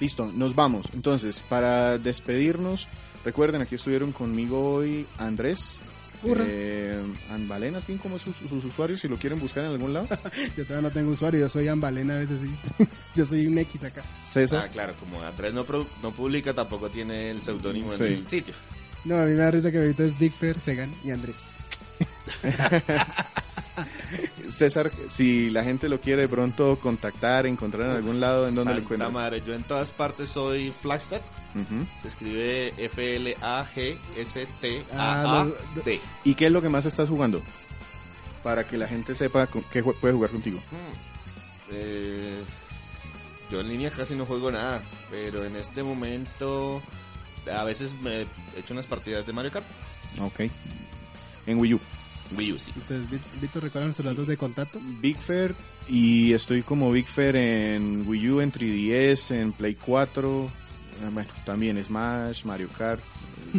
[0.00, 0.86] Listo, nos vamos.
[0.94, 2.86] Entonces, para despedirnos,
[3.24, 5.78] recuerden, aquí estuvieron conmigo hoy Andrés,
[6.24, 10.08] eh, Anbalen, al fin, como sus, sus usuarios, si lo quieren buscar en algún lado.
[10.56, 12.86] Yo todavía no tengo usuario, yo soy Ambalena a veces sí.
[13.14, 14.02] yo soy un X acá.
[14.24, 14.64] César.
[14.66, 18.04] Ah, claro, como Andrés no, pro- no publica, tampoco tiene el seudónimo Sí.
[18.04, 18.54] en el sitio.
[19.04, 21.36] No, a mí me da risa que ahorita es Big Fair, Segan y Andrés.
[24.56, 28.70] César, si la gente lo quiere de pronto contactar, encontrar en algún lado, en donde
[28.72, 29.12] le Santa encuentran.
[29.12, 31.20] madre, yo en todas partes soy Flagstaff.
[31.54, 31.86] Ujú.
[32.02, 32.72] Se escribe
[34.16, 34.86] F-L-A-G-S-T-A-A-D.
[34.94, 35.46] Ah,
[36.24, 37.42] ¿Y qué es lo que más estás jugando?
[38.42, 40.58] Para que la gente sepa con- qué puede jugar contigo.
[40.70, 41.72] Hmm.
[41.72, 42.42] Eh,
[43.50, 46.80] yo en línea casi no juego nada, pero en este momento
[47.52, 48.26] a veces me he
[48.56, 49.66] hecho unas partidas de Mario Kart.
[50.20, 50.40] Ok.
[51.46, 51.80] En Wii U.
[52.36, 52.72] Wii U, sí.
[52.74, 54.80] Entonces, Víctor, Víctor, ¿recuerdan nuestros datos de contacto?
[55.00, 55.54] Big Fair
[55.88, 60.50] y estoy como Big Fair en Wii U, en 3DS, en Play 4.
[61.04, 63.00] Ah, Bueno, también Smash, Mario Kart.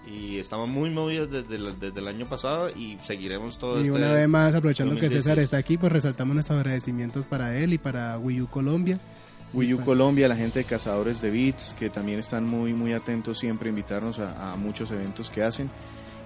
[0.08, 3.92] Y estamos muy movidos desde el, desde el año pasado y seguiremos todo Y este...
[3.92, 5.24] una vez más, aprovechando que 2016.
[5.24, 9.00] César está aquí, pues resaltamos nuestros agradecimientos para él y para Wii U Colombia.
[9.54, 9.82] Wii U.
[9.82, 13.72] Colombia, la gente de Cazadores de Beats, que también están muy, muy atentos siempre a
[13.72, 15.70] invitarnos a, a muchos eventos que hacen.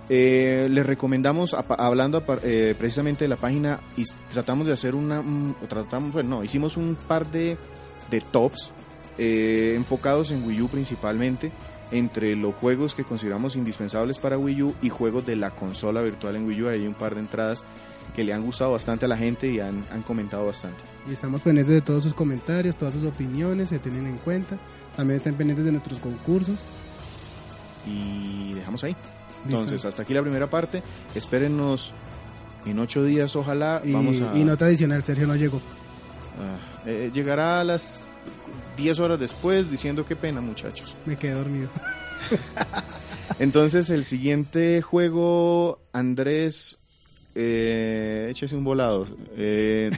[0.10, 5.24] Eh, les recomendamos, hablando eh, precisamente de la página, y tratamos de hacer una,
[5.70, 7.58] tratamos, bueno, no, hicimos un par de,
[8.12, 8.72] de tops
[9.18, 11.52] eh, enfocados en Wii U principalmente,
[11.94, 16.36] entre los juegos que consideramos indispensables para Wii U y juegos de la consola virtual
[16.36, 16.68] en Wii U.
[16.68, 17.64] Hay un par de entradas
[18.16, 20.84] que le han gustado bastante a la gente y han, han comentado bastante.
[21.08, 24.58] Y estamos pendientes de todos sus comentarios, todas sus opiniones, se tienen en cuenta.
[24.96, 26.66] También estén pendientes de nuestros concursos.
[27.86, 28.96] Y dejamos ahí.
[29.46, 29.62] ¿Listo?
[29.62, 30.82] Entonces, hasta aquí la primera parte.
[31.16, 31.94] Espérennos
[32.66, 33.82] en ocho días, ojalá.
[33.84, 34.38] y, Vamos a.
[34.38, 35.62] y nota adicional, Sergio no llegó.
[36.40, 38.08] ah, eh, llegará a las
[38.78, 40.96] 10 horas después diciendo qué pena, muchachos.
[41.06, 41.70] Me quedé dormido.
[43.40, 46.78] Entonces, el siguiente juego, Andrés.
[47.36, 49.08] Eh, échese un volado.
[49.36, 49.90] Eh,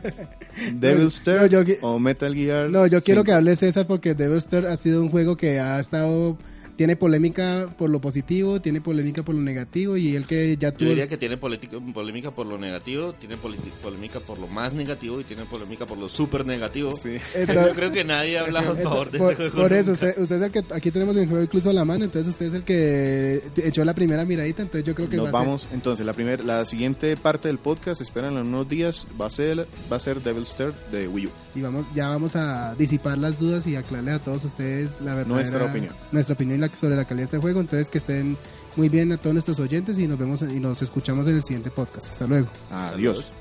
[0.72, 2.68] Devil's No, Third o Metal Gear.
[2.68, 5.78] No, yo quiero que hable César porque Devil Star ha sido un juego que ha
[5.78, 6.36] estado
[6.76, 10.76] tiene polémica por lo positivo, tiene polémica por lo negativo y el que ya Yo
[10.76, 15.20] tuvo diría que tiene política- polémica por lo negativo, tiene polémica por lo más negativo
[15.20, 16.92] y tiene polémica por lo súper negativo.
[16.96, 17.16] Sí.
[17.34, 19.56] Entonces- Yo creo que nadie ha hablado a favor de por, ese juego.
[19.62, 22.04] por eso, usted, usted es el que aquí tenemos el juego incluso a la mano,
[22.04, 25.30] entonces usted es el que echó la primera miradita, entonces yo creo que Nos va
[25.30, 29.06] a ser- vamos, entonces, la primer, la siguiente parte del podcast, esperen en unos días,
[29.20, 31.30] va a ser, va a ser Devil's Third de Wii U.
[31.54, 35.34] y vamos ya vamos a disipar las dudas y aclararle a todos ustedes la verdadera
[35.36, 35.94] Nuestra opinión.
[36.10, 38.36] nuestra opinión sobre la calidad de este juego, entonces que estén
[38.76, 41.70] muy bien a todos nuestros oyentes y nos vemos y nos escuchamos en el siguiente
[41.70, 42.10] podcast.
[42.10, 42.48] Hasta luego.
[42.70, 43.32] Adiós.